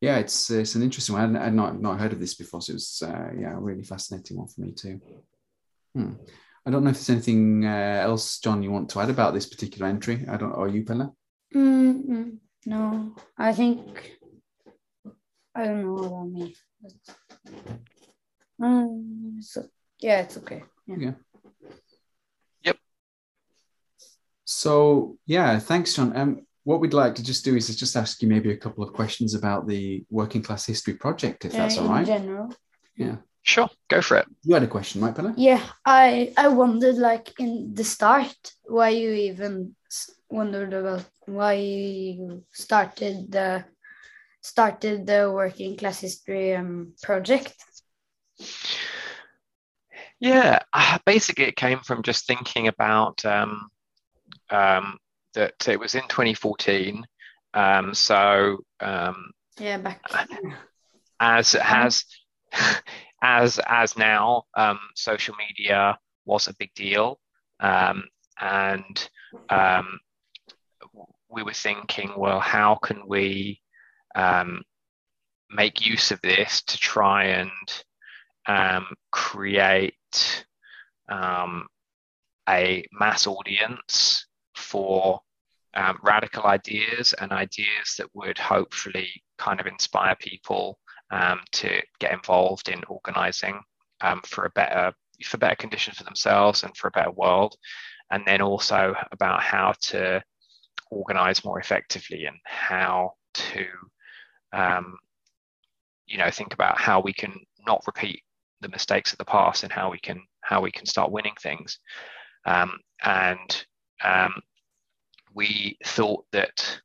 Yeah, 0.00 0.18
it's 0.18 0.50
it's 0.50 0.74
an 0.74 0.82
interesting 0.82 1.14
one. 1.14 1.36
I 1.36 1.44
would 1.44 1.54
not 1.54 1.80
not 1.80 2.00
heard 2.00 2.12
of 2.12 2.20
this 2.20 2.34
before, 2.34 2.60
so 2.60 2.72
it 2.72 2.74
was 2.74 3.02
uh, 3.06 3.30
yeah, 3.38 3.56
a 3.56 3.60
really 3.60 3.84
fascinating 3.84 4.36
one 4.36 4.48
for 4.48 4.60
me 4.60 4.72
too. 4.72 5.00
Hmm. 5.94 6.14
I 6.66 6.70
don't 6.70 6.84
know 6.84 6.90
if 6.90 6.96
there's 6.96 7.10
anything 7.10 7.66
uh, 7.66 8.02
else, 8.02 8.38
John, 8.38 8.62
you 8.62 8.70
want 8.70 8.88
to 8.90 9.00
add 9.00 9.10
about 9.10 9.34
this 9.34 9.46
particular 9.46 9.88
entry. 9.88 10.24
I 10.28 10.36
don't. 10.36 10.52
Are 10.52 10.68
you, 10.68 10.84
Pella? 10.84 11.12
Mm-hmm. 11.54 12.30
No, 12.66 13.14
I 13.36 13.52
think 13.52 14.12
I 15.54 15.64
don't 15.64 15.82
know 15.82 15.96
about 15.96 16.30
me. 16.30 16.54
Um, 18.62 19.38
so, 19.40 19.64
yeah, 19.98 20.22
it's 20.22 20.36
okay. 20.38 20.62
Yeah. 20.86 20.96
yeah. 20.98 21.12
Yep. 22.64 22.76
So 24.44 25.18
yeah, 25.26 25.58
thanks, 25.58 25.94
John. 25.94 26.16
Um, 26.16 26.46
what 26.64 26.80
we'd 26.80 26.94
like 26.94 27.14
to 27.16 27.22
just 27.22 27.44
do 27.44 27.56
is 27.56 27.74
just 27.76 27.96
ask 27.96 28.22
you 28.22 28.28
maybe 28.28 28.52
a 28.52 28.56
couple 28.56 28.84
of 28.84 28.92
questions 28.92 29.34
about 29.34 29.66
the 29.66 30.04
Working 30.10 30.42
Class 30.42 30.66
History 30.66 30.94
Project, 30.94 31.44
if 31.44 31.52
that's 31.52 31.76
all 31.78 31.88
right. 31.88 32.00
In 32.00 32.06
general. 32.06 32.54
Yeah. 32.96 33.16
Sure, 33.44 33.68
go 33.88 34.00
for 34.00 34.18
it. 34.18 34.26
You 34.44 34.54
had 34.54 34.62
a 34.62 34.68
question, 34.68 35.00
right, 35.00 35.14
Pella? 35.14 35.34
Yeah, 35.36 35.60
I 35.84 36.32
I 36.36 36.46
wondered 36.46 36.94
like 36.94 37.32
in 37.40 37.74
the 37.74 37.82
start 37.82 38.36
why 38.66 38.90
you 38.90 39.10
even 39.10 39.74
wondered 40.30 40.72
about 40.72 41.04
why 41.26 41.54
you 41.54 42.44
started 42.52 43.32
the 43.32 43.64
started 44.42 45.06
the 45.06 45.30
working 45.32 45.76
class 45.76 46.00
history 46.00 46.54
um, 46.54 46.94
project. 47.02 47.54
Yeah, 50.20 50.60
uh, 50.72 50.98
basically 51.06 51.46
it 51.46 51.56
came 51.56 51.80
from 51.80 52.02
just 52.02 52.26
thinking 52.26 52.68
about 52.68 53.24
um, 53.24 53.68
um, 54.50 54.98
that 55.34 55.68
it 55.68 55.80
was 55.80 55.94
in 55.94 56.06
2014. 56.08 57.04
Um, 57.54 57.94
so 57.94 58.58
um, 58.80 59.32
yeah, 59.58 59.78
back 59.78 60.00
as 61.20 61.52
has 61.52 62.04
as 63.22 63.60
as 63.66 63.96
now 63.96 64.44
um, 64.56 64.78
social 64.94 65.34
media 65.36 65.98
was 66.24 66.48
a 66.48 66.54
big 66.54 66.72
deal 66.74 67.18
um, 67.60 68.04
and 68.40 69.08
um, 69.48 70.00
we 71.30 71.42
were 71.42 71.52
thinking, 71.52 72.12
well, 72.16 72.40
how 72.40 72.74
can 72.74 73.06
we 73.06 73.61
um, 74.14 74.62
make 75.50 75.86
use 75.86 76.10
of 76.10 76.20
this 76.22 76.62
to 76.62 76.78
try 76.78 77.24
and 77.24 77.50
um, 78.46 78.86
create 79.10 80.44
um, 81.08 81.66
a 82.48 82.84
mass 82.92 83.26
audience 83.26 84.26
for 84.54 85.20
um, 85.74 85.98
radical 86.02 86.44
ideas 86.44 87.14
and 87.14 87.32
ideas 87.32 87.94
that 87.98 88.08
would 88.14 88.38
hopefully 88.38 89.08
kind 89.38 89.60
of 89.60 89.66
inspire 89.66 90.16
people 90.16 90.78
um, 91.10 91.40
to 91.52 91.80
get 91.98 92.12
involved 92.12 92.68
in 92.68 92.82
organizing 92.88 93.60
um, 94.00 94.20
for 94.24 94.46
a 94.46 94.50
better 94.50 94.92
for 95.24 95.38
better 95.38 95.54
conditions 95.54 95.98
for 95.98 96.04
themselves 96.04 96.64
and 96.64 96.76
for 96.76 96.88
a 96.88 96.92
better 96.92 97.12
world. 97.12 97.54
And 98.10 98.24
then 98.26 98.42
also 98.42 98.94
about 99.12 99.40
how 99.40 99.74
to 99.82 100.22
organize 100.90 101.44
more 101.44 101.60
effectively 101.60 102.26
and 102.26 102.36
how 102.44 103.12
to 103.34 103.64
um, 104.52 104.98
you 106.06 106.18
know 106.18 106.30
think 106.30 106.54
about 106.54 106.78
how 106.78 107.00
we 107.00 107.12
can 107.12 107.34
not 107.66 107.82
repeat 107.86 108.22
the 108.60 108.68
mistakes 108.68 109.12
of 109.12 109.18
the 109.18 109.24
past 109.24 109.62
and 109.62 109.72
how 109.72 109.90
we 109.90 109.98
can 109.98 110.20
how 110.40 110.60
we 110.60 110.70
can 110.70 110.86
start 110.86 111.10
winning 111.10 111.34
things. 111.40 111.78
Um, 112.44 112.78
and 113.04 113.64
um, 114.04 114.34
we 115.34 115.78
thought 115.84 116.24
that 116.32 116.80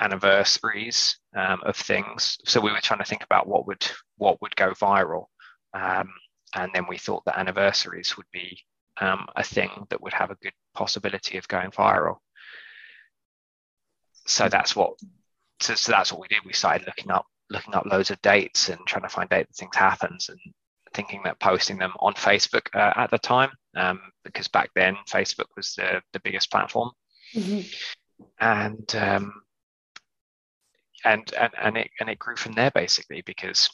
anniversaries 0.00 1.18
um, 1.34 1.60
of 1.64 1.74
things 1.74 2.36
so 2.44 2.60
we 2.60 2.70
were 2.70 2.80
trying 2.82 2.98
to 2.98 3.04
think 3.04 3.24
about 3.24 3.46
what 3.46 3.66
would 3.66 3.84
what 4.18 4.40
would 4.42 4.54
go 4.54 4.72
viral 4.72 5.24
um, 5.72 6.10
and 6.54 6.70
then 6.74 6.86
we 6.88 6.98
thought 6.98 7.24
that 7.24 7.38
anniversaries 7.38 8.16
would 8.16 8.26
be 8.32 8.58
um, 9.00 9.26
a 9.36 9.42
thing 9.42 9.70
that 9.90 10.00
would 10.02 10.14
have 10.14 10.30
a 10.30 10.36
good 10.36 10.52
possibility 10.74 11.36
of 11.38 11.48
going 11.48 11.70
viral. 11.70 12.16
So 14.26 14.48
that's 14.48 14.74
what 14.74 14.94
so, 15.60 15.74
so 15.74 15.92
that's 15.92 16.12
what 16.12 16.20
we 16.20 16.28
did. 16.28 16.38
We 16.44 16.52
started 16.52 16.86
looking 16.86 17.10
up 17.10 17.26
looking 17.50 17.74
up 17.74 17.86
loads 17.86 18.10
of 18.10 18.20
dates 18.22 18.68
and 18.68 18.80
trying 18.86 19.02
to 19.02 19.08
find 19.08 19.28
date 19.28 19.46
that 19.46 19.56
things 19.56 19.76
happens 19.76 20.28
and 20.28 20.38
thinking 20.94 21.20
that 21.24 21.38
posting 21.38 21.78
them 21.78 21.92
on 22.00 22.14
facebook 22.14 22.66
uh, 22.74 22.92
at 22.96 23.10
the 23.10 23.18
time 23.18 23.50
um, 23.76 24.00
because 24.24 24.48
back 24.48 24.70
then 24.74 24.96
facebook 25.08 25.46
was 25.56 25.74
the, 25.74 26.02
the 26.12 26.20
biggest 26.20 26.50
platform. 26.50 26.90
Mm-hmm. 27.34 27.60
and 28.40 28.96
um, 28.96 29.32
and 31.04 31.32
and 31.38 31.52
and 31.60 31.76
it 31.76 31.90
and 32.00 32.08
it 32.08 32.18
grew 32.18 32.36
from 32.36 32.52
there 32.52 32.70
basically 32.70 33.22
because 33.22 33.68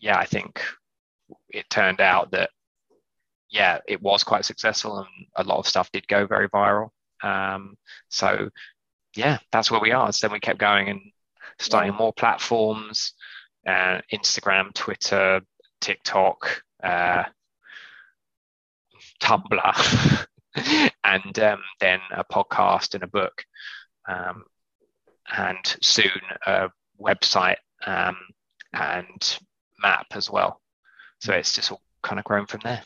yeah 0.00 0.18
i 0.18 0.24
think 0.24 0.62
it 1.48 1.68
turned 1.70 2.00
out 2.00 2.30
that 2.32 2.50
yeah 3.50 3.78
it 3.86 4.02
was 4.02 4.24
quite 4.24 4.44
successful 4.44 4.98
and 4.98 5.26
a 5.36 5.44
lot 5.44 5.58
of 5.58 5.66
stuff 5.66 5.90
did 5.92 6.06
go 6.08 6.26
very 6.26 6.48
viral. 6.48 6.90
Um, 7.22 7.76
so 8.08 8.50
yeah, 9.16 9.38
that's 9.52 9.70
where 9.70 9.80
we 9.80 9.92
are. 9.92 10.12
So 10.12 10.26
then 10.26 10.32
we 10.32 10.40
kept 10.40 10.58
going 10.58 10.88
and 10.88 11.00
starting 11.58 11.92
yeah. 11.92 11.98
more 11.98 12.12
platforms, 12.12 13.14
uh, 13.66 14.00
Instagram, 14.12 14.72
Twitter, 14.74 15.40
TikTok, 15.80 16.62
uh, 16.82 17.24
Tumblr, 19.22 20.26
and 21.04 21.38
um, 21.38 21.60
then 21.80 22.00
a 22.10 22.24
podcast 22.24 22.94
and 22.94 23.02
a 23.02 23.08
book, 23.08 23.44
um, 24.08 24.44
and 25.36 25.76
soon 25.82 26.20
a 26.46 26.70
website 27.00 27.56
um, 27.86 28.16
and 28.72 29.38
map 29.80 30.06
as 30.12 30.30
well. 30.30 30.60
So 31.20 31.32
it's 31.32 31.52
just 31.52 31.72
all 31.72 31.80
kind 32.02 32.18
of 32.18 32.24
grown 32.24 32.46
from 32.46 32.60
there. 32.62 32.82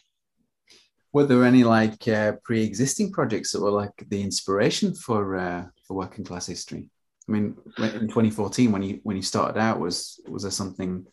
Were 1.13 1.27
there 1.27 1.45
any 1.45 1.65
like 1.65 2.07
uh, 2.07 2.35
pre-existing 2.45 3.11
projects 3.11 3.53
that 3.53 3.61
were 3.61 3.71
like 3.71 4.07
the 4.09 4.23
inspiration 4.23 4.95
for 4.95 5.37
uh, 5.37 5.67
for 5.91 5.95
working 5.95 6.25
class 6.25 6.47
history? 6.47 6.89
I 7.29 7.33
mean, 7.33 7.57
in 7.79 8.07
2014, 8.07 8.71
when 8.71 8.83
you 8.83 9.01
when 9.03 9.17
you 9.17 9.23
started 9.23 9.59
out, 9.59 9.81
was 9.81 10.21
was 10.29 10.43
there 10.43 10.53
something 10.53 11.05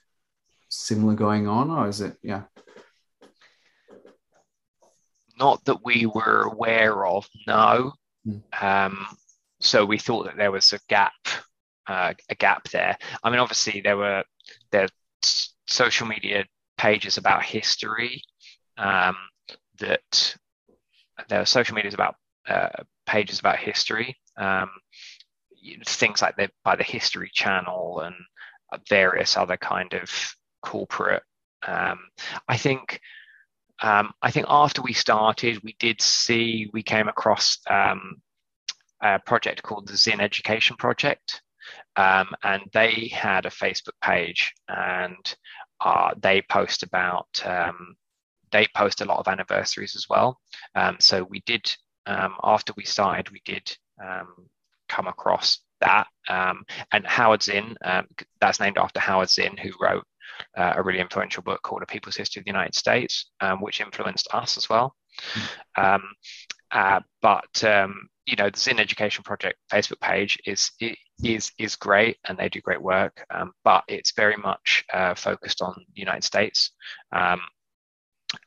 similar 0.69 1.15
going 1.15 1.47
on, 1.47 1.71
or 1.71 1.87
is 1.87 2.01
it 2.01 2.15
yeah? 2.21 2.43
Not 5.39 5.65
that 5.65 5.83
we 5.83 6.05
were 6.05 6.43
aware 6.43 7.07
of, 7.07 7.27
no. 7.47 7.93
Mm. 8.27 8.41
Um, 8.61 9.07
so 9.59 9.83
we 9.83 9.97
thought 9.97 10.25
that 10.25 10.37
there 10.37 10.51
was 10.51 10.73
a 10.73 10.79
gap, 10.87 11.13
uh, 11.87 12.13
a 12.29 12.35
gap 12.35 12.69
there. 12.69 12.97
I 13.23 13.29
mean, 13.31 13.39
obviously 13.39 13.81
there 13.81 13.97
were 13.97 14.23
there 14.71 14.87
social 15.65 16.07
media 16.07 16.45
pages 16.77 17.17
about 17.17 17.43
history 17.43 18.21
um, 18.77 19.15
that 19.79 20.37
there 21.29 21.41
are 21.41 21.45
social 21.45 21.75
medias 21.75 21.95
about 21.95 22.15
uh, 22.47 22.69
pages 23.07 23.39
about 23.39 23.57
history, 23.57 24.15
um, 24.37 24.69
things 25.85 26.21
like 26.21 26.35
the 26.35 26.49
by 26.63 26.75
the 26.75 26.83
History 26.83 27.29
Channel 27.33 28.01
and 28.01 28.15
various 28.89 29.37
other 29.37 29.57
kind 29.57 29.93
of 29.93 30.09
corporate. 30.61 31.23
Um, 31.65 31.99
I 32.47 32.57
think 32.57 32.99
um, 33.81 34.13
I 34.21 34.31
think 34.31 34.47
after 34.49 34.81
we 34.81 34.93
started, 34.93 35.63
we 35.63 35.75
did 35.79 36.01
see 36.01 36.69
we 36.73 36.83
came 36.83 37.07
across 37.07 37.59
um, 37.69 38.21
a 39.01 39.19
project 39.19 39.61
called 39.63 39.87
the 39.87 39.97
Zinn 39.97 40.19
Education 40.21 40.75
Project, 40.77 41.41
um, 41.95 42.29
and 42.43 42.63
they 42.73 43.11
had 43.13 43.45
a 43.45 43.51
Facebook 43.51 43.99
page, 44.01 44.53
and 44.67 45.35
uh, 45.81 46.13
they 46.19 46.41
post 46.49 46.83
about 46.83 47.27
um, 47.45 47.95
they 48.51 48.67
post 48.75 49.01
a 49.01 49.05
lot 49.05 49.19
of 49.19 49.27
anniversaries 49.27 49.95
as 49.95 50.07
well. 50.09 50.39
Um, 50.75 50.97
so 50.99 51.23
we 51.23 51.41
did 51.45 51.75
after 52.07 52.73
we 52.77 52.85
started, 52.85 53.29
we 53.31 53.41
did 53.43 53.77
come 54.89 55.07
across 55.07 55.59
that. 55.81 56.07
Um, 56.29 56.63
and 56.91 57.05
Howard 57.05 57.43
Zinn, 57.43 57.75
um, 57.83 58.07
that's 58.41 58.59
named 58.59 58.77
after 58.77 58.99
Howard 58.99 59.29
Zinn, 59.29 59.57
who 59.57 59.71
wrote 59.81 60.03
uh, 60.55 60.73
a 60.75 60.83
really 60.83 60.99
influential 60.99 61.43
book 61.43 61.61
called 61.61 61.83
A 61.83 61.85
People's 61.85 62.15
History 62.15 62.39
of 62.39 62.45
the 62.45 62.51
United 62.51 62.75
States, 62.75 63.29
which 63.59 63.81
influenced 63.81 64.27
us 64.33 64.57
as 64.57 64.69
well. 64.69 64.95
Mm. 65.77 66.01
Uh, 66.71 66.99
but 67.21 67.63
you 68.27 68.35
know, 68.35 68.49
the 68.49 68.59
Zinn 68.59 68.79
Education 68.79 69.23
Project 69.23 69.57
Facebook 69.71 70.01
page 70.01 70.37
is 70.45 70.71
is 71.23 71.51
is 71.57 71.75
great, 71.77 72.17
and 72.25 72.37
they 72.37 72.49
do 72.49 72.61
great 72.61 72.81
work. 72.81 73.25
Um, 73.33 73.53
but 73.63 73.83
it's 73.87 74.11
very 74.11 74.35
much 74.35 74.83
uh, 74.93 75.15
focused 75.15 75.61
on 75.61 75.73
the 75.95 75.99
United 75.99 76.25
States, 76.25 76.71
um, 77.13 77.39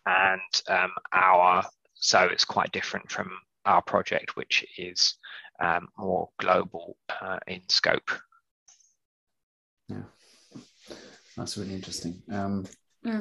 and 0.06 0.62
um, 0.68 0.90
our 1.12 1.64
so 1.94 2.24
it's 2.24 2.44
quite 2.44 2.70
different 2.72 3.10
from 3.10 3.30
our 3.64 3.82
project, 3.82 4.36
which 4.36 4.64
is 4.78 5.16
um, 5.60 5.88
more 5.98 6.28
global 6.38 6.96
uh, 7.20 7.38
in 7.46 7.60
scope. 7.68 8.10
Yeah, 9.88 10.02
that's 11.36 11.56
really 11.56 11.74
interesting. 11.74 12.22
Um, 12.30 12.66
yeah 13.02 13.20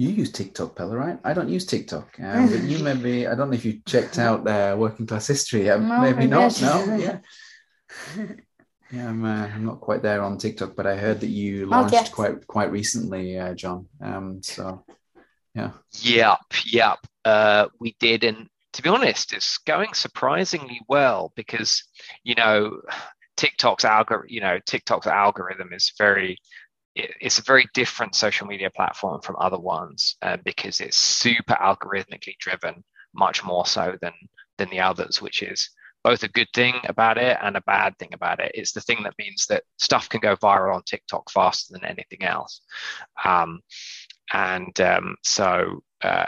you 0.00 0.08
use 0.08 0.32
TikTok, 0.32 0.76
Pella, 0.76 0.96
right? 0.96 1.18
I 1.24 1.34
don't 1.34 1.50
use 1.50 1.66
TikTok, 1.66 2.18
um, 2.20 2.48
but 2.48 2.62
you 2.62 2.78
maybe 2.78 3.26
I 3.26 3.34
don't 3.34 3.50
know 3.50 3.56
if 3.56 3.66
you 3.66 3.80
checked 3.86 4.18
out 4.18 4.44
their 4.44 4.74
working 4.76 5.06
class 5.06 5.26
history. 5.26 5.68
Um, 5.68 5.88
no, 5.88 6.00
maybe 6.00 6.26
not. 6.26 6.60
No, 6.62 6.84
yeah, 6.96 7.18
yeah. 8.90 9.08
I'm 9.08 9.24
uh, 9.24 9.46
I'm 9.46 9.66
not 9.66 9.80
quite 9.80 10.02
there 10.02 10.22
on 10.22 10.38
TikTok, 10.38 10.74
but 10.74 10.86
I 10.86 10.96
heard 10.96 11.20
that 11.20 11.28
you 11.28 11.66
launched 11.66 12.12
quite 12.12 12.46
quite 12.46 12.72
recently, 12.72 13.38
uh, 13.38 13.54
John. 13.54 13.88
Um, 14.00 14.42
so 14.42 14.84
yeah. 15.54 15.72
Yep, 16.00 16.38
yep. 16.64 16.98
Uh, 17.24 17.66
we 17.78 17.94
did, 18.00 18.24
and 18.24 18.48
to 18.72 18.82
be 18.82 18.88
honest, 18.88 19.32
it's 19.32 19.58
going 19.58 19.94
surprisingly 19.94 20.80
well 20.88 21.32
because 21.34 21.84
you 22.22 22.34
know 22.34 22.80
TikTok's 23.40 23.86
algorithm, 23.86 24.28
you 24.28 24.40
know, 24.42 24.58
TikTok's 24.66 25.06
algorithm 25.06 25.72
is 25.72 25.92
very 25.96 26.36
it's 26.94 27.38
a 27.38 27.42
very 27.42 27.66
different 27.72 28.14
social 28.14 28.46
media 28.46 28.68
platform 28.68 29.22
from 29.22 29.36
other 29.38 29.58
ones 29.58 30.16
uh, 30.22 30.36
because 30.44 30.80
it's 30.80 30.96
super 30.96 31.54
algorithmically 31.54 32.36
driven, 32.38 32.84
much 33.14 33.44
more 33.44 33.64
so 33.64 33.96
than 34.02 34.12
than 34.58 34.68
the 34.68 34.80
others, 34.80 35.22
which 35.22 35.42
is 35.42 35.70
both 36.04 36.22
a 36.22 36.28
good 36.28 36.48
thing 36.54 36.74
about 36.84 37.16
it 37.16 37.38
and 37.40 37.56
a 37.56 37.62
bad 37.62 37.96
thing 37.98 38.10
about 38.12 38.40
it. 38.40 38.50
It's 38.54 38.72
the 38.72 38.80
thing 38.82 39.02
that 39.04 39.18
means 39.18 39.46
that 39.46 39.62
stuff 39.78 40.08
can 40.10 40.20
go 40.20 40.36
viral 40.36 40.74
on 40.74 40.82
TikTok 40.82 41.30
faster 41.30 41.72
than 41.72 41.84
anything 41.84 42.22
else, 42.22 42.60
um, 43.24 43.60
and 44.32 44.78
um, 44.80 45.16
so. 45.22 45.82
Uh, 46.02 46.26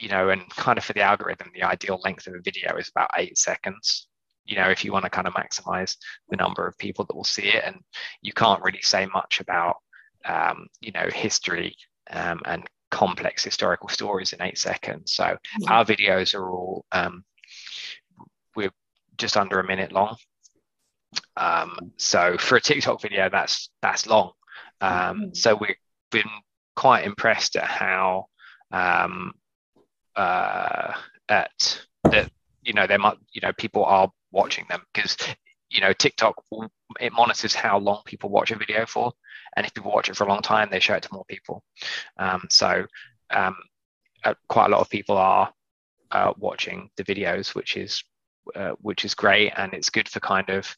you 0.00 0.08
know, 0.08 0.30
and 0.30 0.48
kind 0.50 0.78
of 0.78 0.84
for 0.84 0.92
the 0.92 1.02
algorithm, 1.02 1.50
the 1.54 1.62
ideal 1.62 2.00
length 2.02 2.26
of 2.26 2.34
a 2.34 2.40
video 2.40 2.76
is 2.76 2.88
about 2.88 3.10
eight 3.16 3.38
seconds 3.38 4.06
you 4.46 4.56
know 4.56 4.70
if 4.70 4.86
you 4.86 4.90
want 4.90 5.04
to 5.04 5.10
kind 5.10 5.28
of 5.28 5.34
maximize 5.34 5.96
the 6.30 6.36
number 6.36 6.66
of 6.66 6.76
people 6.78 7.04
that 7.04 7.14
will 7.14 7.22
see 7.22 7.42
it 7.42 7.62
and 7.62 7.76
you 8.22 8.32
can't 8.32 8.62
really 8.62 8.80
say 8.80 9.06
much 9.12 9.38
about 9.38 9.76
um, 10.24 10.66
you 10.80 10.92
know, 10.92 11.08
history 11.12 11.76
um, 12.10 12.40
and 12.44 12.66
complex 12.90 13.44
historical 13.44 13.88
stories 13.88 14.32
in 14.32 14.42
eight 14.42 14.58
seconds. 14.58 15.12
So 15.12 15.36
yeah. 15.60 15.72
our 15.72 15.84
videos 15.84 16.34
are 16.34 16.50
all 16.50 16.84
um, 16.92 17.24
we're 18.56 18.72
just 19.16 19.36
under 19.36 19.60
a 19.60 19.66
minute 19.66 19.92
long. 19.92 20.16
Um, 21.36 21.92
so 21.96 22.36
for 22.38 22.56
a 22.56 22.60
TikTok 22.60 23.00
video, 23.02 23.28
that's 23.30 23.70
that's 23.82 24.06
long. 24.06 24.32
Um, 24.80 24.92
mm-hmm. 24.92 25.34
So 25.34 25.56
we've 25.56 25.76
been 26.10 26.30
quite 26.76 27.04
impressed 27.04 27.56
at 27.56 27.64
how 27.64 28.26
um, 28.72 29.32
uh, 30.16 30.92
at 31.28 31.80
that 32.04 32.30
you 32.62 32.72
know 32.72 32.86
there 32.86 32.98
might 32.98 33.16
you 33.32 33.40
know 33.40 33.52
people 33.52 33.84
are 33.84 34.10
watching 34.32 34.64
them 34.68 34.82
because 34.92 35.16
you 35.70 35.80
know 35.80 35.92
TikTok 35.92 36.34
it 37.00 37.12
monitors 37.12 37.54
how 37.54 37.78
long 37.78 38.02
people 38.04 38.30
watch 38.30 38.50
a 38.50 38.56
video 38.56 38.86
for 38.86 39.12
and 39.56 39.66
if 39.66 39.74
people 39.74 39.92
watch 39.92 40.08
it 40.08 40.16
for 40.16 40.24
a 40.24 40.28
long 40.28 40.42
time, 40.42 40.68
they 40.70 40.80
show 40.80 40.94
it 40.94 41.02
to 41.02 41.12
more 41.12 41.24
people. 41.24 41.62
Um, 42.18 42.46
so 42.50 42.86
um, 43.30 43.56
uh, 44.24 44.34
quite 44.48 44.66
a 44.66 44.70
lot 44.70 44.80
of 44.80 44.90
people 44.90 45.16
are 45.16 45.52
uh, 46.10 46.32
watching 46.38 46.90
the 46.96 47.04
videos, 47.04 47.54
which 47.54 47.76
is 47.76 48.02
uh, 48.54 48.70
which 48.80 49.04
is 49.04 49.14
great, 49.14 49.52
and 49.56 49.74
it's 49.74 49.90
good 49.90 50.08
for 50.08 50.20
kind 50.20 50.48
of 50.50 50.74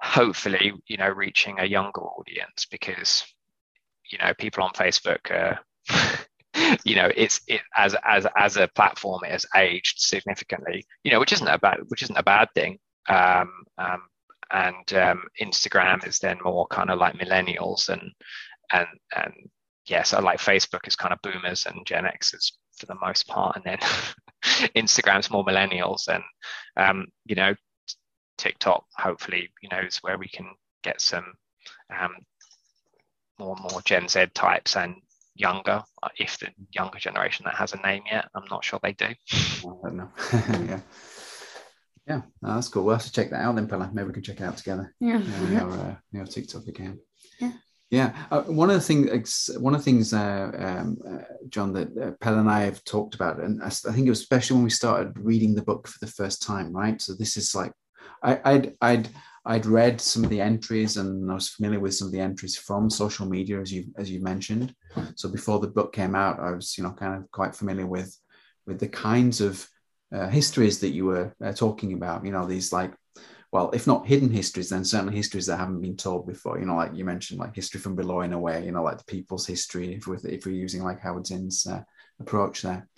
hopefully 0.00 0.72
you 0.86 0.96
know 0.96 1.08
reaching 1.08 1.58
a 1.58 1.64
younger 1.64 2.02
audience 2.02 2.66
because 2.70 3.24
you 4.10 4.18
know 4.18 4.32
people 4.38 4.64
on 4.64 4.70
Facebook. 4.72 5.58
you 6.84 6.96
know 6.96 7.10
it's 7.16 7.40
it 7.46 7.60
as 7.76 7.94
as 8.04 8.26
as 8.36 8.56
a 8.56 8.68
platform 8.68 9.20
it 9.24 9.30
has 9.30 9.46
aged 9.56 9.98
significantly 9.98 10.84
you 11.02 11.10
know 11.10 11.20
which 11.20 11.32
isn't 11.32 11.48
a 11.48 11.58
bad 11.58 11.78
which 11.88 12.02
isn't 12.02 12.16
a 12.16 12.22
bad 12.22 12.48
thing. 12.54 12.78
Um, 13.08 13.50
um, 13.76 14.02
and 14.50 14.94
um, 14.94 15.24
Instagram 15.42 16.06
is 16.06 16.18
then 16.18 16.38
more 16.42 16.66
kind 16.68 16.90
of 16.90 16.98
like 16.98 17.14
millennials 17.14 17.88
and 17.88 18.12
and 18.72 18.86
and 19.14 19.32
yeah, 19.86 20.02
so 20.02 20.20
like 20.20 20.38
Facebook 20.38 20.86
is 20.86 20.96
kind 20.96 21.12
of 21.12 21.20
boomers 21.22 21.66
and 21.66 21.84
Gen 21.86 22.06
x 22.06 22.32
Xers 22.32 22.52
for 22.78 22.86
the 22.86 22.96
most 23.00 23.26
part, 23.26 23.56
and 23.56 23.64
then 23.64 23.78
Instagram's 24.76 25.30
more 25.30 25.44
millennials, 25.44 26.08
and 26.08 26.22
um, 26.76 27.06
you 27.26 27.34
know, 27.34 27.54
TikTok 28.38 28.84
hopefully 28.96 29.50
you 29.62 29.68
know 29.68 29.80
is 29.80 29.98
where 29.98 30.18
we 30.18 30.28
can 30.28 30.48
get 30.82 31.00
some 31.00 31.34
um, 31.98 32.14
more 33.38 33.56
and 33.56 33.70
more 33.70 33.82
Gen 33.82 34.08
Z 34.08 34.26
types 34.34 34.76
and 34.76 34.96
younger, 35.34 35.82
uh, 36.02 36.08
if 36.18 36.38
the 36.38 36.48
younger 36.72 36.98
generation 36.98 37.44
that 37.44 37.54
has 37.54 37.72
a 37.72 37.78
name 37.78 38.02
yet. 38.10 38.28
I'm 38.34 38.44
not 38.50 38.64
sure 38.64 38.80
they 38.82 38.92
do. 38.92 39.06
I 39.06 39.62
don't 39.62 39.96
know. 39.96 40.10
yeah. 40.32 40.80
Yeah, 42.06 42.20
oh, 42.42 42.54
that's 42.54 42.68
cool. 42.68 42.84
We'll 42.84 42.96
have 42.96 43.04
to 43.04 43.12
check 43.12 43.30
that 43.30 43.40
out 43.40 43.56
then, 43.56 43.66
Pella. 43.66 43.90
Maybe 43.92 44.08
we 44.08 44.12
can 44.12 44.22
check 44.22 44.40
it 44.40 44.44
out 44.44 44.58
together. 44.58 44.94
Yeah, 45.00 45.22
yeah. 45.50 45.62
Our, 45.62 45.72
uh, 45.72 46.18
our 46.18 46.26
TikTok 46.26 46.66
account. 46.68 46.98
Yeah. 47.40 47.52
Yeah, 47.90 48.14
uh, 48.30 48.42
one 48.42 48.70
of 48.70 48.74
the 48.74 48.80
things, 48.80 49.50
one 49.58 49.74
of 49.74 49.80
the 49.80 49.84
things, 49.84 50.12
uh, 50.12 50.50
um, 50.58 50.98
uh, 51.06 51.22
John, 51.48 51.72
that 51.74 51.96
uh, 51.96 52.10
Pella 52.20 52.40
and 52.40 52.50
I 52.50 52.62
have 52.62 52.82
talked 52.84 53.14
about, 53.14 53.40
and 53.40 53.62
I, 53.62 53.66
I, 53.66 53.70
think 53.70 54.06
it 54.06 54.10
was 54.10 54.20
especially 54.20 54.56
when 54.56 54.64
we 54.64 54.70
started 54.70 55.16
reading 55.16 55.54
the 55.54 55.62
book 55.62 55.86
for 55.86 56.04
the 56.04 56.10
first 56.10 56.42
time, 56.42 56.72
right? 56.72 57.00
So 57.00 57.14
this 57.14 57.36
is 57.36 57.54
like, 57.54 57.72
I, 58.22 58.40
I'd, 58.44 58.74
I'd, 58.80 59.08
I'd 59.46 59.66
read 59.66 60.00
some 60.00 60.24
of 60.24 60.30
the 60.30 60.40
entries, 60.40 60.96
and 60.96 61.30
I 61.30 61.34
was 61.34 61.50
familiar 61.50 61.80
with 61.80 61.94
some 61.94 62.06
of 62.06 62.12
the 62.12 62.20
entries 62.20 62.56
from 62.56 62.88
social 62.88 63.26
media, 63.26 63.60
as 63.60 63.72
you 63.72 63.84
as 63.98 64.10
you 64.10 64.22
mentioned. 64.22 64.74
So 65.16 65.28
before 65.28 65.58
the 65.60 65.68
book 65.68 65.92
came 65.92 66.14
out, 66.14 66.40
I 66.40 66.52
was, 66.52 66.78
you 66.78 66.84
know, 66.84 66.92
kind 66.92 67.14
of 67.14 67.30
quite 67.30 67.54
familiar 67.54 67.86
with 67.86 68.16
with 68.66 68.80
the 68.80 68.88
kinds 68.88 69.40
of 69.40 69.66
uh, 70.14 70.28
histories 70.28 70.80
that 70.80 70.90
you 70.90 71.04
were 71.06 71.34
uh, 71.44 71.52
talking 71.52 71.92
about. 71.92 72.24
You 72.24 72.32
know, 72.32 72.46
these 72.46 72.72
like 72.72 72.94
well, 73.54 73.70
if 73.70 73.86
not 73.86 74.04
hidden 74.04 74.30
histories, 74.30 74.70
then 74.70 74.84
certainly 74.84 75.14
histories 75.14 75.46
that 75.46 75.58
haven't 75.58 75.80
been 75.80 75.96
told 75.96 76.26
before. 76.26 76.58
You 76.58 76.66
know, 76.66 76.74
like 76.74 76.92
you 76.92 77.04
mentioned, 77.04 77.38
like 77.38 77.54
history 77.54 77.80
from 77.80 77.94
below 77.94 78.22
in 78.22 78.32
a 78.32 78.38
way. 78.38 78.64
You 78.64 78.72
know, 78.72 78.82
like 78.82 78.98
the 78.98 79.04
people's 79.04 79.46
history, 79.46 79.94
if 79.94 80.08
we're 80.08 80.18
if 80.24 80.44
we're 80.44 80.56
using 80.56 80.82
like 80.82 81.00
Howard 81.00 81.26
Zinn's 81.26 81.64
uh, 81.64 81.82
approach 82.18 82.62
there. 82.62 82.88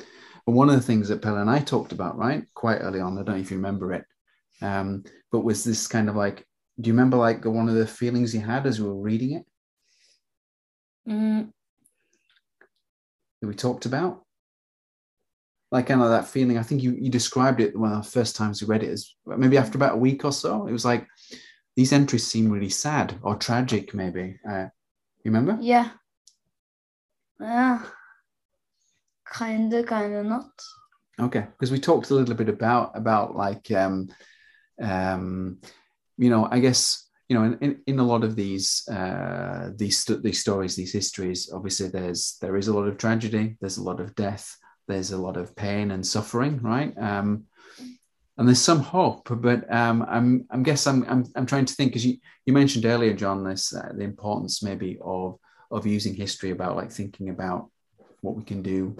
But 0.47 0.53
one 0.53 0.71
of 0.71 0.77
the 0.77 0.81
things 0.81 1.09
that 1.09 1.21
Pelle 1.21 1.37
and 1.37 1.51
I 1.51 1.59
talked 1.59 1.93
about, 1.93 2.17
right, 2.17 2.45
quite 2.55 2.79
early 2.79 3.01
on, 3.01 3.19
I 3.19 3.23
don't 3.23 3.35
know 3.35 3.41
if 3.41 3.51
you 3.51 3.59
remember 3.59 3.93
it, 3.93 4.07
um, 4.63 5.05
but 5.31 5.41
was 5.41 5.65
this 5.65 5.87
kind 5.87 6.09
of 6.09 6.17
like, 6.17 6.47
do 6.81 6.89
you 6.89 6.95
remember 6.95 7.17
like 7.17 7.45
one 7.45 7.69
of 7.69 7.75
the 7.75 7.87
feelings 7.87 8.35
you 8.35 8.41
had 8.41 8.67
as 8.67 8.81
we 8.81 8.89
were 8.89 9.01
reading 9.01 9.33
it? 9.33 9.47
Mm. 11.09 11.53
That 13.41 13.47
we 13.47 13.55
talked 13.55 13.87
about? 13.87 14.27
like 15.71 15.87
kind 15.87 16.03
of 16.03 16.11
that 16.11 16.29
feeling. 16.29 16.59
I 16.59 16.63
think 16.63 16.83
you 16.83 16.97
you 16.99 17.11
described 17.11 17.61
it 17.61 17.77
one 17.77 17.93
of 17.93 18.05
the 18.05 18.11
first 18.11 18.37
times 18.37 18.61
you 18.61 18.67
read 18.67 18.83
it 18.83 18.91
as 18.91 19.15
maybe 19.27 19.59
after 19.59 19.77
about 19.77 19.95
a 19.95 19.99
week 19.99 20.25
or 20.25 20.33
so. 20.33 20.67
It 20.67 20.73
was 20.73 20.85
like 20.85 21.07
these 21.75 21.93
entries 21.93 22.27
seem 22.27 22.51
really 22.51 22.71
sad 22.71 23.19
or 23.23 23.37
tragic, 23.37 23.95
maybe. 23.95 24.39
Uh, 24.49 24.67
you 25.25 25.31
remember? 25.33 25.59
Yeah. 25.61 25.91
Yeah. 27.41 27.83
Kinda, 29.37 29.83
kinda 29.83 30.23
not. 30.23 30.51
Okay, 31.19 31.47
because 31.53 31.71
we 31.71 31.81
talked 31.81 32.11
a 32.11 32.15
little 32.15 32.35
bit 32.35 32.49
about 32.49 32.97
about 32.97 33.35
like 33.35 33.71
um 33.73 34.09
um 34.81 35.59
you 36.19 36.31
know 36.31 36.49
I 36.51 36.61
guess 36.61 37.09
you 37.29 37.37
know 37.37 37.45
in, 37.45 37.59
in, 37.61 37.81
in 37.87 37.99
a 37.99 38.07
lot 38.07 38.25
of 38.25 38.37
these 38.37 38.87
uh 38.89 39.71
these 39.75 40.05
these 40.23 40.41
stories 40.41 40.77
these 40.77 40.93
histories 40.93 41.51
obviously 41.53 41.89
there's 41.89 42.39
there 42.41 42.57
is 42.57 42.69
a 42.69 42.75
lot 42.75 42.87
of 42.87 42.99
tragedy 42.99 43.57
there's 43.61 43.79
a 43.79 43.83
lot 43.83 44.01
of 44.01 44.15
death 44.15 44.57
there's 44.87 45.13
a 45.13 45.19
lot 45.19 45.37
of 45.37 45.55
pain 45.57 45.91
and 45.91 46.07
suffering, 46.07 46.61
right? 46.63 46.97
Um, 46.99 47.45
and 48.39 48.47
there's 48.47 48.61
some 48.61 48.81
hope, 48.81 49.29
but 49.31 49.73
um, 49.73 50.05
I'm, 50.09 50.47
I'm 50.51 50.63
guess 50.63 50.87
I'm, 50.87 51.05
I'm, 51.09 51.25
I'm 51.35 51.47
trying 51.47 51.65
to 51.65 51.75
think 51.75 51.91
because 51.91 52.05
you, 52.05 52.19
you 52.45 52.53
mentioned 52.53 52.85
earlier, 52.85 53.15
John, 53.15 53.45
this 53.45 53.75
uh, 53.75 53.93
the 53.95 54.05
importance 54.05 54.63
maybe 54.63 54.99
of 55.03 55.39
of 55.73 55.85
using 55.87 56.15
history 56.15 56.51
about 56.51 56.77
like 56.77 56.93
thinking 56.93 57.31
about 57.31 57.71
what 58.21 58.37
we 58.37 58.45
can 58.45 58.63
do 58.63 58.95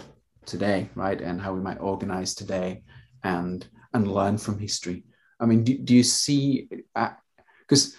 today, 0.47 0.89
right, 0.95 1.21
and 1.21 1.41
how 1.41 1.53
we 1.53 1.61
might 1.61 1.81
organize 1.81 2.35
today, 2.35 2.83
and 3.25 3.69
and 3.93 4.11
learn 4.11 4.39
from 4.39 4.59
history. 4.59 5.05
I 5.41 5.47
mean, 5.47 5.65
do, 5.65 5.77
do 5.79 5.95
you 5.95 6.03
see? 6.03 6.69
Because 7.69 7.97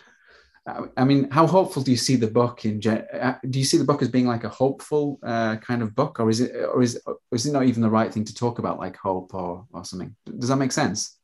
uh, 0.67 0.87
I 0.97 1.03
mean, 1.05 1.29
how 1.31 1.47
hopeful 1.47 1.81
do 1.81 1.91
you 1.91 1.97
see 1.97 2.15
the 2.15 2.27
book 2.27 2.65
in? 2.65 2.81
Uh, 2.85 3.37
do 3.49 3.59
you 3.59 3.65
see 3.65 3.77
the 3.77 3.85
book 3.85 4.01
as 4.01 4.09
being 4.09 4.27
like 4.27 4.43
a 4.43 4.49
hopeful 4.49 5.19
uh, 5.23 5.55
kind 5.57 5.81
of 5.81 5.95
book, 5.95 6.19
or 6.19 6.29
is 6.29 6.41
it, 6.41 6.53
or 6.55 6.81
is, 6.81 6.99
or 7.05 7.17
is 7.31 7.45
it 7.45 7.53
not 7.53 7.63
even 7.63 7.81
the 7.81 7.89
right 7.89 8.13
thing 8.13 8.25
to 8.25 8.33
talk 8.33 8.59
about, 8.59 8.79
like 8.79 8.97
hope 8.97 9.33
or 9.33 9.65
or 9.71 9.85
something? 9.85 10.15
Does 10.37 10.49
that 10.49 10.57
make 10.57 10.71
sense? 10.71 11.17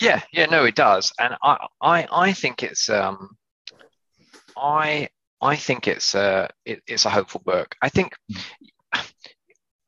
Yeah, 0.00 0.22
yeah, 0.32 0.46
no, 0.46 0.64
it 0.64 0.76
does, 0.76 1.12
and 1.18 1.34
I, 1.42 1.66
I, 1.82 2.08
I 2.10 2.32
think 2.32 2.62
it's, 2.62 2.88
um, 2.88 3.36
I, 4.56 5.10
I 5.42 5.56
think 5.56 5.88
it's 5.88 6.14
a, 6.14 6.48
it, 6.64 6.82
it's 6.86 7.04
a 7.04 7.10
hopeful 7.10 7.42
book. 7.44 7.74
I 7.82 7.90
think 7.90 8.14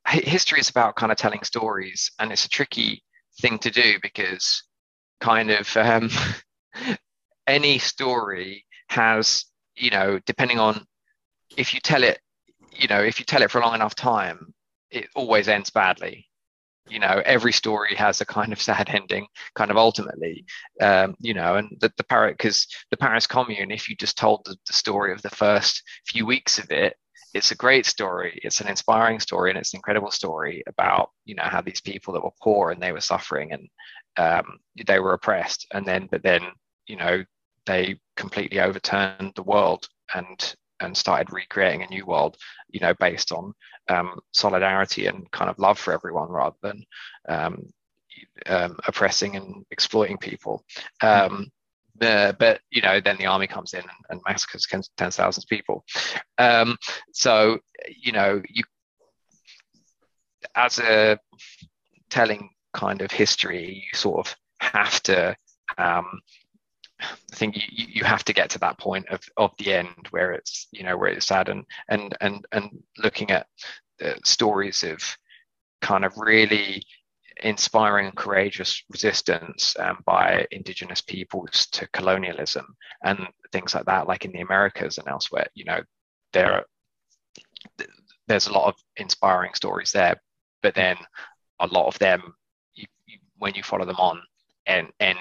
history 0.07 0.61
is 0.61 0.69
about 0.69 0.97
kind 0.97 1.13
of 1.13 1.17
telling 1.17 1.43
stories, 1.45 2.11
and 2.19 2.31
it's 2.31 2.45
a 2.45 2.49
tricky 2.51 3.03
thing 3.41 3.59
to 3.61 3.71
do 3.71 3.95
because 4.03 4.65
kind 5.23 5.53
of 5.53 5.77
um, 5.77 6.11
any 7.47 7.79
story 7.79 8.67
has, 8.89 9.47
you 9.77 9.91
know, 9.91 10.19
depending 10.27 10.59
on 10.59 10.85
if 11.57 11.73
you 11.73 11.81
tell 11.81 12.03
it, 12.03 12.19
you 12.73 12.89
know, 12.89 13.01
if 13.01 13.19
you 13.19 13.25
tell 13.25 13.43
it 13.43 13.51
for 13.51 13.61
a 13.61 13.65
long 13.65 13.75
enough 13.75 13.95
time, 13.95 14.53
it 14.91 15.09
always 15.15 15.49
ends 15.49 15.71
badly. 15.71 16.27
You 16.89 16.99
know, 16.99 17.23
every 17.25 17.53
story 17.53 17.95
has 17.95 18.21
a 18.21 18.27
kind 18.27 18.53
of 18.53 18.61
sad 18.69 18.91
ending, 18.91 19.27
kind 19.55 19.71
of 19.71 19.77
ultimately, 19.77 20.45
um, 20.81 21.15
you 21.21 21.35
know, 21.35 21.55
and 21.55 21.69
the, 21.81 21.93
the 21.97 22.05
Paris, 22.05 22.35
because 22.37 22.67
the 22.91 22.97
Paris 22.97 23.27
Commune, 23.27 23.71
if 23.71 23.89
you 23.89 23.95
just 23.95 24.19
told 24.19 24.45
the, 24.45 24.57
the 24.67 24.73
story 24.73 25.13
of 25.13 25.23
the 25.23 25.31
first 25.31 25.85
few 26.07 26.27
weeks 26.27 26.59
of 26.59 26.71
it, 26.73 26.97
it's 27.33 27.51
a 27.51 27.57
great 27.57 27.87
story. 27.87 28.39
It's 28.43 28.61
an 28.61 28.69
inspiring 28.69 29.19
story, 29.19 29.51
and 29.51 29.59
it's 29.59 29.73
an 29.73 29.79
incredible 29.79 30.11
story 30.11 30.63
about 30.67 31.11
you 31.25 31.35
know 31.35 31.45
how 31.45 31.63
these 31.63 31.81
people 31.81 32.13
that 32.13 32.23
were 32.23 32.43
poor 32.43 32.73
and 32.73 32.83
they 32.83 32.93
were 32.93 33.01
suffering 33.01 33.53
and 33.53 33.69
um, 34.17 34.59
they 34.87 34.99
were 34.99 35.15
oppressed, 35.15 35.67
and 35.73 35.87
then 35.87 36.09
but 36.11 36.23
then 36.23 36.43
you 36.87 36.97
know 36.97 37.25
they 37.67 37.99
completely 38.17 38.61
overturned 38.61 39.33
the 39.35 39.43
world 39.43 39.87
and 40.15 40.55
and 40.81 40.97
started 40.97 41.33
recreating 41.33 41.83
a 41.83 41.87
new 41.87 42.05
world, 42.05 42.37
you 42.69 42.81
know, 42.81 42.93
based 42.95 43.31
on 43.31 43.55
um, 43.89 44.19
solidarity 44.33 45.07
and 45.07 45.31
kind 45.31 45.49
of 45.49 45.59
love 45.59 45.79
for 45.79 45.93
everyone 45.93 46.29
rather 46.29 46.57
than 46.61 46.85
um, 47.29 47.73
um, 48.47 48.77
oppressing 48.87 49.37
and 49.37 49.65
exploiting 49.71 50.19
people. 50.19 50.65
Um, 51.01 51.51
uh, 52.01 52.33
but 52.33 52.61
you 52.71 52.83
know, 52.83 53.01
then 53.01 53.17
the 53.19 53.27
army 53.27 53.47
comes 53.47 53.75
in 53.75 53.81
and, 53.81 53.91
and 54.11 54.21
massacres 54.27 54.67
tens 54.97 55.17
thousands 55.17 55.45
of 55.45 55.49
people. 55.49 55.85
Um, 56.39 56.77
so 57.13 57.59
you 57.89 58.13
know, 58.13 58.43
you 58.49 58.65
as 60.55 60.79
a 60.79 61.19
telling 62.11 62.51
kind 62.73 63.03
of 63.03 63.11
history, 63.11 63.85
you 63.91 63.99
sort 63.99 64.27
of 64.27 64.37
have 64.61 65.03
to 65.05 65.37
um, 65.79 66.21
I 67.03 67.35
think 67.35 67.57
you, 67.57 67.87
you 67.89 68.05
have 68.05 68.25
to 68.25 68.33
get 68.33 68.51
to 68.51 68.59
that 68.61 68.79
point 68.79 69.09
of, 69.09 69.21
of 69.37 69.53
the 69.59 69.73
end 69.73 70.09
where 70.11 70.33
it's 70.33 70.69
you 70.73 70.85
know 70.85 70.97
where 70.97 71.11
it's 71.11 71.27
sad 71.27 71.49
and 71.49 71.65
and 71.89 72.17
and 72.21 72.47
and 72.53 72.83
looking 72.99 73.31
at 73.31 73.47
the 73.99 74.19
stories 74.25 74.83
of 74.83 75.03
kind 75.81 76.05
of 76.05 76.17
really 76.17 76.83
inspiring 77.43 78.07
and 78.07 78.17
courageous 78.17 78.85
resistance 78.91 79.75
um, 79.81 79.99
by 80.05 80.47
indigenous 80.51 81.01
peoples 81.01 81.67
to 81.73 81.89
colonialism 81.89 82.67
and 83.05 83.19
things 83.51 83.75
like 83.75 83.87
that 83.87 84.07
like 84.07 84.25
in 84.25 84.33
the 84.33 84.41
americas 84.41 84.99
and 84.99 85.09
elsewhere 85.09 85.47
you 85.55 85.65
know 85.65 85.81
there 86.33 86.53
are, 86.53 86.65
there's 88.29 88.47
a 88.47 88.53
lot 88.53 88.69
of 88.69 88.75
inspiring 88.97 89.53
stories 89.55 89.93
there 89.93 90.21
but 90.63 90.75
then 90.75 90.97
a 91.61 91.67
lot 91.67 91.87
of 91.87 91.99
them 91.99 92.35
when 93.43 93.55
you 93.55 93.63
follow 93.65 93.85
them 93.85 93.97
on 93.97 94.23
and 94.67 94.87
end 95.01 95.19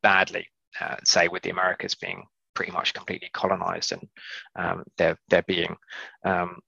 badly 0.00 0.46
uh, 0.80 0.94
say 1.02 1.26
with 1.26 1.42
the 1.42 1.50
Americas 1.50 1.96
being 1.96 2.22
pretty 2.54 2.70
much 2.70 2.94
completely 2.94 3.28
colonized 3.32 3.90
and 3.90 4.08
um, 4.54 4.84
there 4.96 5.42
being 5.48 5.74
um, 6.24 6.60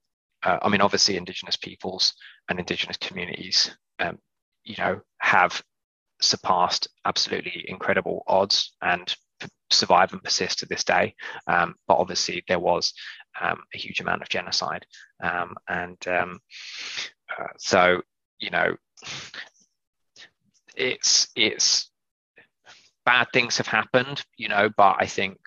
uh, 0.43 0.59
I 0.61 0.69
mean 0.69 0.81
obviously 0.81 1.17
indigenous 1.17 1.57
peoples 1.57 2.13
and 2.49 2.59
indigenous 2.59 2.97
communities 2.97 3.71
um, 4.01 4.19
you 4.65 4.75
know 4.79 5.01
have 5.19 5.63
surpassed 6.21 6.89
absolutely 7.05 7.65
incredible 7.69 8.25
odds 8.27 8.75
and 8.83 9.15
survive 9.71 10.13
and 10.13 10.23
persist 10.23 10.59
to 10.59 10.67
this 10.67 10.83
day. 10.83 11.15
Um, 11.47 11.75
but 11.87 11.99
obviously 11.99 12.43
there 12.49 12.59
was 12.59 12.95
um, 13.41 13.59
a 13.75 13.79
huge 13.79 14.01
amount 14.01 14.23
of 14.23 14.31
genocide. 14.31 14.87
Um, 15.23 15.57
and 15.69 15.99
uh, 17.39 17.49
so 17.59 18.01
you 18.39 18.51
know 18.51 18.77
it's 20.77 21.29
it's 21.35 21.91
bad 23.05 23.29
things 23.33 23.57
have 23.57 23.67
happened, 23.67 24.23
you 24.37 24.49
know, 24.49 24.69
but 24.77 24.97
I 24.99 25.07
think 25.07 25.39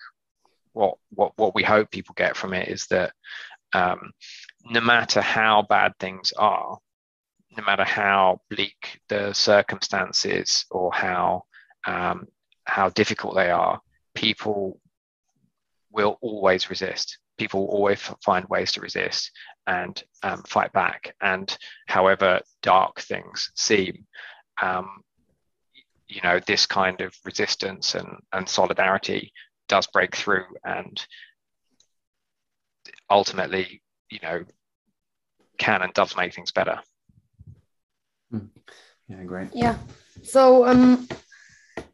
what 0.72 0.96
what 1.10 1.32
what 1.36 1.54
we 1.54 1.62
hope 1.62 1.90
people 1.90 2.14
get 2.16 2.36
from 2.36 2.54
it 2.54 2.68
is 2.68 2.86
that 2.88 3.12
um, 3.72 4.12
no 4.64 4.80
matter 4.80 5.20
how 5.20 5.62
bad 5.62 5.92
things 6.00 6.32
are, 6.36 6.78
no 7.56 7.64
matter 7.64 7.84
how 7.84 8.40
bleak 8.50 9.00
the 9.08 9.32
circumstances 9.32 10.64
or 10.70 10.92
how 10.92 11.44
um, 11.86 12.26
how 12.64 12.88
difficult 12.90 13.34
they 13.34 13.50
are, 13.50 13.80
people 14.14 14.80
will 15.90 16.18
always 16.20 16.70
resist. 16.70 17.18
People 17.38 17.60
will 17.60 17.74
always 17.74 18.00
find 18.24 18.46
ways 18.48 18.72
to 18.72 18.80
resist 18.80 19.30
and 19.66 20.02
um, 20.22 20.42
fight 20.42 20.72
back. 20.72 21.14
And 21.20 21.56
however 21.88 22.40
dark 22.62 23.00
things 23.00 23.50
seem, 23.56 24.06
um, 24.60 25.02
you 26.10 26.20
know 26.22 26.40
this 26.46 26.66
kind 26.66 27.00
of 27.00 27.14
resistance 27.24 27.94
and, 27.94 28.18
and 28.32 28.48
solidarity 28.48 29.32
does 29.68 29.86
break 29.86 30.16
through 30.16 30.44
and 30.64 31.06
ultimately 33.08 33.80
you 34.10 34.18
know 34.22 34.44
can 35.58 35.82
and 35.82 35.92
does 35.94 36.16
make 36.16 36.34
things 36.34 36.50
better. 36.50 36.80
Hmm. 38.30 38.46
yeah 39.08 39.22
great. 39.24 39.48
Yeah. 39.54 39.76
So 40.22 40.66
um 40.66 41.08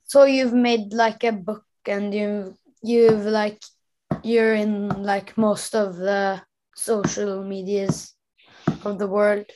so 0.05 0.25
you've 0.25 0.55
made 0.55 0.93
like 0.93 1.25
a 1.25 1.33
book 1.33 1.65
and 1.87 2.15
you 2.15 2.57
you've 2.83 3.27
like 3.27 3.61
you're 4.23 4.55
in 4.55 4.89
like 5.03 5.37
most 5.37 5.75
of 5.75 5.97
the 5.97 6.41
social 6.75 7.43
medias 7.45 8.16
of 8.85 8.99
the 8.99 9.07
world 9.07 9.47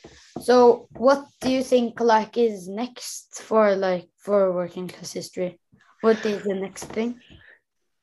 so 0.41 0.89
what 0.93 1.27
do 1.41 1.51
you 1.51 1.63
think 1.63 2.01
like 2.01 2.39
is 2.39 2.69
next 2.69 3.43
for 3.43 3.75
like 3.77 4.09
for 4.17 4.53
working 4.53 4.89
class 4.89 5.13
history? 5.13 5.59
What 6.01 6.25
is 6.25 6.45
the 6.45 6.55
next 6.55 6.85
thing? 6.85 7.21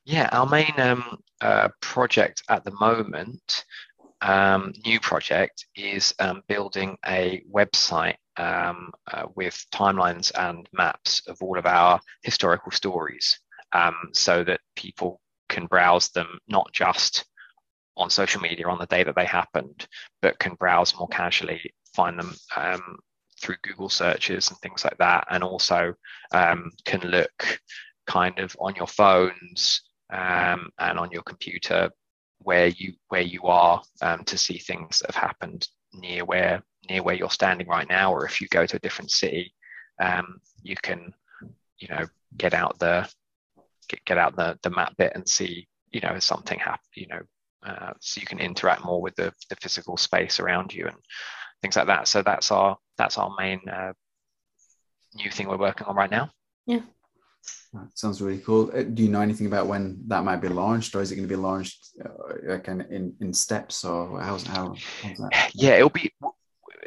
Yeah, 0.05 0.29
our 0.31 0.45
main 0.45 0.73
um, 0.77 1.17
uh, 1.41 1.69
project 1.81 2.43
at 2.49 2.63
the 2.63 2.71
moment, 2.71 3.65
um, 4.21 4.73
new 4.85 4.99
project, 4.99 5.65
is 5.75 6.13
um, 6.19 6.43
building 6.47 6.97
a 7.07 7.43
website 7.51 8.17
um, 8.37 8.91
uh, 9.11 9.25
with 9.35 9.65
timelines 9.73 10.31
and 10.37 10.69
maps 10.73 11.21
of 11.27 11.37
all 11.41 11.57
of 11.57 11.65
our 11.65 11.99
historical 12.23 12.71
stories. 12.71 13.39
um, 13.73 13.95
so 14.13 14.43
that 14.43 14.61
people 14.75 15.21
can 15.49 15.65
browse 15.65 16.09
them 16.09 16.39
not 16.47 16.71
just 16.73 17.25
on 17.97 18.09
social 18.09 18.41
media 18.41 18.67
on 18.67 18.79
the 18.79 18.85
day 18.85 19.03
that 19.03 19.15
they 19.15 19.25
happened, 19.25 19.87
but 20.21 20.39
can 20.39 20.53
browse 20.55 20.95
more 20.97 21.07
casually, 21.07 21.73
find 21.95 22.19
them 22.19 22.33
um, 22.55 22.97
through 23.41 23.55
Google 23.63 23.89
searches 23.89 24.49
and 24.49 24.57
things 24.59 24.83
like 24.83 24.97
that, 24.99 25.27
and 25.29 25.43
also 25.43 25.93
um, 26.31 26.71
can 26.85 27.01
look 27.01 27.59
kind 28.05 28.39
of 28.39 28.55
on 28.59 28.75
your 28.75 28.87
phones 28.87 29.81
um, 30.11 30.69
and 30.79 30.97
on 30.97 31.11
your 31.11 31.23
computer 31.23 31.89
where 32.39 32.67
you 32.67 32.93
where 33.09 33.21
you 33.21 33.41
are 33.43 33.81
um, 34.01 34.23
to 34.23 34.37
see 34.37 34.59
things 34.59 34.99
that 34.99 35.13
have 35.13 35.21
happened 35.21 35.67
near 35.93 36.23
where 36.23 36.63
near 36.89 37.03
where 37.03 37.15
you're 37.15 37.29
standing 37.29 37.67
right 37.67 37.89
now, 37.89 38.13
or 38.13 38.25
if 38.25 38.39
you 38.39 38.47
go 38.49 38.65
to 38.65 38.77
a 38.77 38.79
different 38.79 39.11
city, 39.11 39.53
um, 39.99 40.39
you 40.61 40.75
can 40.81 41.13
you 41.79 41.87
know 41.89 42.05
get 42.37 42.53
out 42.53 42.77
the 42.79 43.09
get, 43.89 44.03
get 44.05 44.17
out 44.17 44.35
the 44.35 44.57
the 44.61 44.69
map 44.69 44.95
bit 44.97 45.13
and 45.15 45.27
see 45.27 45.67
you 45.91 46.01
know 46.01 46.19
something 46.19 46.59
happen 46.59 46.85
you 46.93 47.07
know 47.07 47.21
uh, 47.67 47.93
so 47.99 48.19
you 48.21 48.27
can 48.27 48.39
interact 48.39 48.83
more 48.83 49.01
with 49.01 49.15
the, 49.15 49.31
the 49.49 49.55
physical 49.57 49.97
space 49.97 50.39
around 50.39 50.73
you 50.73 50.87
and 50.87 50.95
things 51.61 51.75
like 51.75 51.87
that 51.87 52.07
so 52.07 52.21
that's 52.21 52.51
our 52.51 52.77
that's 52.97 53.17
our 53.17 53.33
main 53.39 53.59
uh, 53.69 53.93
new 55.15 55.29
thing 55.29 55.47
we're 55.47 55.57
working 55.57 55.87
on 55.87 55.95
right 55.95 56.11
now 56.11 56.29
yeah 56.65 56.81
that 57.73 57.97
sounds 57.97 58.21
really 58.21 58.39
cool. 58.39 58.71
Uh, 58.73 58.83
do 58.83 59.03
you 59.03 59.09
know 59.09 59.21
anything 59.21 59.47
about 59.47 59.67
when 59.67 60.01
that 60.07 60.23
might 60.23 60.37
be 60.37 60.47
launched, 60.47 60.95
or 60.95 61.01
is 61.01 61.11
it 61.11 61.15
going 61.15 61.27
to 61.27 61.33
be 61.33 61.39
launched 61.39 61.91
uh, 62.03 62.57
kind 62.59 62.81
of 62.81 62.91
in, 62.91 63.13
in 63.19 63.33
steps, 63.33 63.83
or 63.83 64.21
how's 64.21 64.45
how? 64.45 64.73
How's 65.03 65.17
that? 65.17 65.51
Yeah, 65.53 65.75
it'll 65.75 65.89
be 65.89 66.11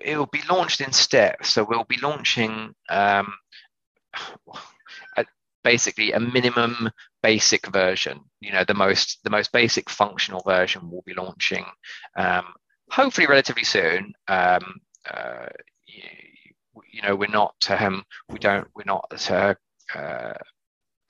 it'll 0.03 0.27
be 0.27 0.43
launched 0.51 0.81
in 0.81 0.93
steps. 0.93 1.51
So 1.51 1.67
we'll 1.69 1.85
be 1.85 1.99
launching 1.99 2.75
um, 2.89 3.33
basically 5.65 6.13
a 6.13 6.21
minimum 6.21 6.91
basic 7.23 7.67
version. 7.69 8.21
You 8.41 8.53
know, 8.53 8.65
the 8.65 8.75
most 8.75 9.19
the 9.25 9.31
most 9.31 9.53
basic 9.53 9.91
functional 9.91 10.43
version 10.47 10.91
will 10.91 11.03
be 11.07 11.15
launching 11.15 11.65
um, 12.17 12.45
hopefully 12.91 13.27
relatively 13.27 13.65
soon. 13.65 14.13
Um, 14.29 14.81
uh, 15.11 15.47
you, 15.87 16.03
you, 16.93 17.03
know, 17.03 17.17
we're 17.17 17.29
not 17.29 17.55
um, 17.71 18.05
we 18.29 18.39
don't 18.39 18.67
we're 18.75 18.85
not 18.85 19.13
uh, 19.31 19.55
uh, 19.95 20.35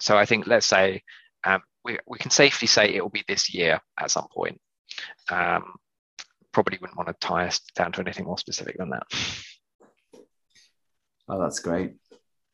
so 0.01 0.17
I 0.17 0.25
think 0.25 0.47
let's 0.47 0.67
say 0.67 1.03
um, 1.45 1.63
we, 1.85 1.99
we 2.07 2.19
can 2.19 2.31
safely 2.31 2.69
say 2.69 2.95
it 2.95 3.03
will 3.03 3.11
be 3.11 3.25
this 3.27 3.53
year 3.53 3.81
at 3.99 4.11
some 4.11 4.27
point. 4.33 4.61
Um, 5.31 5.75
probably 6.53 6.79
wouldn't 6.81 6.99
want 6.99 7.09
to 7.09 7.27
tie 7.27 7.47
us 7.47 7.61
down 7.75 7.93
to 7.93 8.01
anything 8.01 8.27
more 8.27 8.39
specific 8.39 8.77
than 8.77 8.91
that. 8.91 9.05
Oh, 11.29 11.41
that's 11.41 11.61
great. 11.61 11.95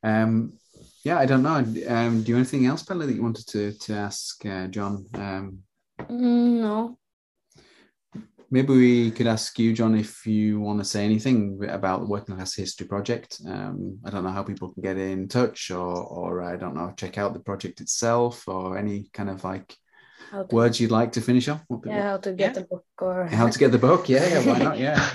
Um, 0.03 0.59
yeah, 1.07 1.21
I 1.21 1.27
don't 1.27 1.45
know. 1.45 1.55
Um, 1.55 2.23
do 2.23 2.33
you 2.33 2.35
have 2.35 2.43
anything 2.43 2.67
else, 2.67 2.83
Pelle, 2.83 2.99
that 2.99 3.15
you 3.15 3.23
wanted 3.23 3.47
to 3.55 3.73
to 3.85 3.95
ask 3.95 4.45
uh, 4.45 4.67
John? 4.67 5.07
Um, 5.15 5.59
mm, 6.01 6.61
no. 6.67 6.99
Maybe 8.51 8.73
we 8.73 9.11
could 9.13 9.29
ask 9.29 9.57
you, 9.57 9.73
John, 9.73 9.95
if 9.95 10.27
you 10.27 10.59
want 10.59 10.81
to 10.81 10.85
say 10.85 11.05
anything 11.05 11.65
about 11.69 12.01
the 12.01 12.09
Working 12.09 12.35
Class 12.35 12.57
History 12.57 12.89
Project. 12.89 13.41
Um, 13.47 13.99
I 14.05 14.11
don't 14.11 14.25
know 14.25 14.31
how 14.31 14.43
people 14.43 14.73
can 14.73 14.83
get 14.83 14.99
in 14.99 15.29
touch, 15.29 15.71
or, 15.71 15.95
or 16.19 16.43
I 16.43 16.57
don't 16.57 16.75
know, 16.75 16.93
check 16.97 17.19
out 17.19 17.35
the 17.35 17.47
project 17.51 17.81
itself, 17.81 18.49
or 18.49 18.77
any 18.77 19.09
kind 19.13 19.31
of 19.31 19.45
like 19.45 19.77
words 20.51 20.81
you'd 20.81 20.91
like 20.91 21.13
to 21.13 21.21
finish 21.21 21.47
off. 21.47 21.63
Yeah, 21.85 22.03
how 22.03 22.17
to 22.17 22.33
get 22.33 22.55
yeah. 22.55 22.61
the 22.61 22.67
book, 22.67 22.85
or 23.01 23.27
how 23.27 23.49
to 23.49 23.59
get 23.59 23.71
the 23.71 23.79
book. 23.79 24.09
Yeah, 24.09 24.27
yeah, 24.27 24.45
why 24.45 24.59
not? 24.59 24.79
Yeah. 24.87 25.09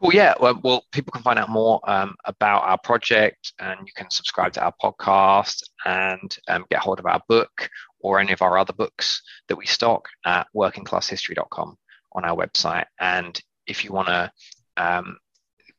Cool. 0.00 0.14
Yeah. 0.14 0.34
Well, 0.38 0.60
well, 0.62 0.84
people 0.92 1.10
can 1.10 1.22
find 1.22 1.38
out 1.38 1.48
more 1.48 1.80
um, 1.90 2.14
about 2.24 2.62
our 2.62 2.78
project, 2.78 3.52
and 3.58 3.80
you 3.80 3.92
can 3.96 4.10
subscribe 4.10 4.52
to 4.52 4.62
our 4.62 4.74
podcast 4.80 5.62
and 5.84 6.36
um, 6.46 6.64
get 6.70 6.80
hold 6.80 7.00
of 7.00 7.06
our 7.06 7.20
book 7.28 7.68
or 8.00 8.20
any 8.20 8.32
of 8.32 8.42
our 8.42 8.56
other 8.58 8.72
books 8.72 9.22
that 9.48 9.56
we 9.56 9.66
stock 9.66 10.08
at 10.24 10.46
workingclasshistory.com 10.54 11.76
on 12.12 12.24
our 12.24 12.36
website. 12.36 12.84
And 13.00 13.40
if 13.66 13.84
you 13.84 13.92
want 13.92 14.06
to 14.08 14.30
um, 14.76 15.18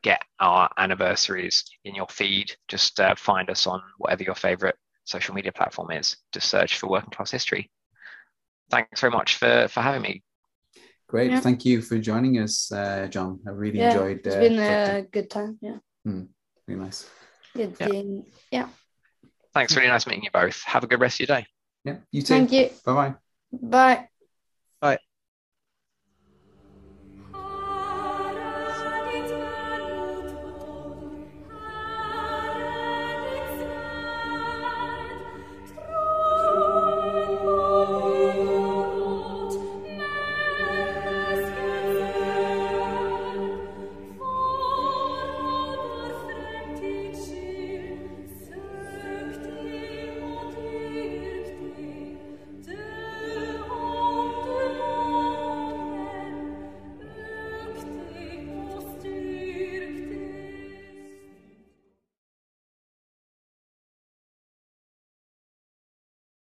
get 0.04 0.22
our 0.42 0.70
anniversaries 0.78 1.64
in 1.86 1.96
your 1.96 2.08
feed, 2.10 2.52
just 2.68 3.00
uh, 3.00 3.16
find 3.16 3.50
us 3.50 3.68
on 3.68 3.82
whatever 4.00 4.24
your 4.24 4.36
favorite 4.36 4.76
social 5.06 5.34
media 5.34 5.54
platform 5.54 5.92
is. 5.92 6.18
Just 6.34 6.50
search 6.50 6.78
for 6.78 6.90
Working 6.90 7.12
Class 7.12 7.32
History. 7.32 7.72
Thanks 8.70 9.00
very 9.00 9.12
much 9.12 9.38
for, 9.38 9.68
for 9.70 9.80
having 9.80 10.02
me. 10.02 10.24
Great. 11.10 11.32
Yeah. 11.32 11.40
Thank 11.40 11.66
you 11.66 11.82
for 11.82 11.98
joining 11.98 12.38
us, 12.38 12.72
uh, 12.72 13.08
John. 13.10 13.40
I 13.48 13.50
really 13.50 13.80
yeah, 13.80 13.92
enjoyed 13.92 14.22
It's 14.26 14.36
uh, 14.36 14.40
been 14.40 14.60
a 14.60 15.02
good 15.12 15.28
time. 15.28 15.58
Yeah. 15.60 15.78
Mm, 16.08 16.28
really 16.68 16.82
nice. 16.82 17.10
Good. 17.56 17.76
Yeah. 17.80 18.22
yeah. 18.52 18.70
Thanks. 19.56 19.76
Really 19.76 19.88
nice 19.88 20.06
meeting 20.06 20.24
you 20.24 20.30
both. 20.32 20.62
Have 20.64 20.84
a 20.84 20.88
good 20.88 21.00
rest 21.00 21.20
of 21.20 21.28
your 21.28 21.38
day. 21.40 21.48
Yeah. 21.84 21.96
You 22.12 22.22
too. 22.22 22.36
Thank 22.36 22.52
you. 22.52 22.70
Bye-bye. 22.86 23.16
Bye. 23.52 24.09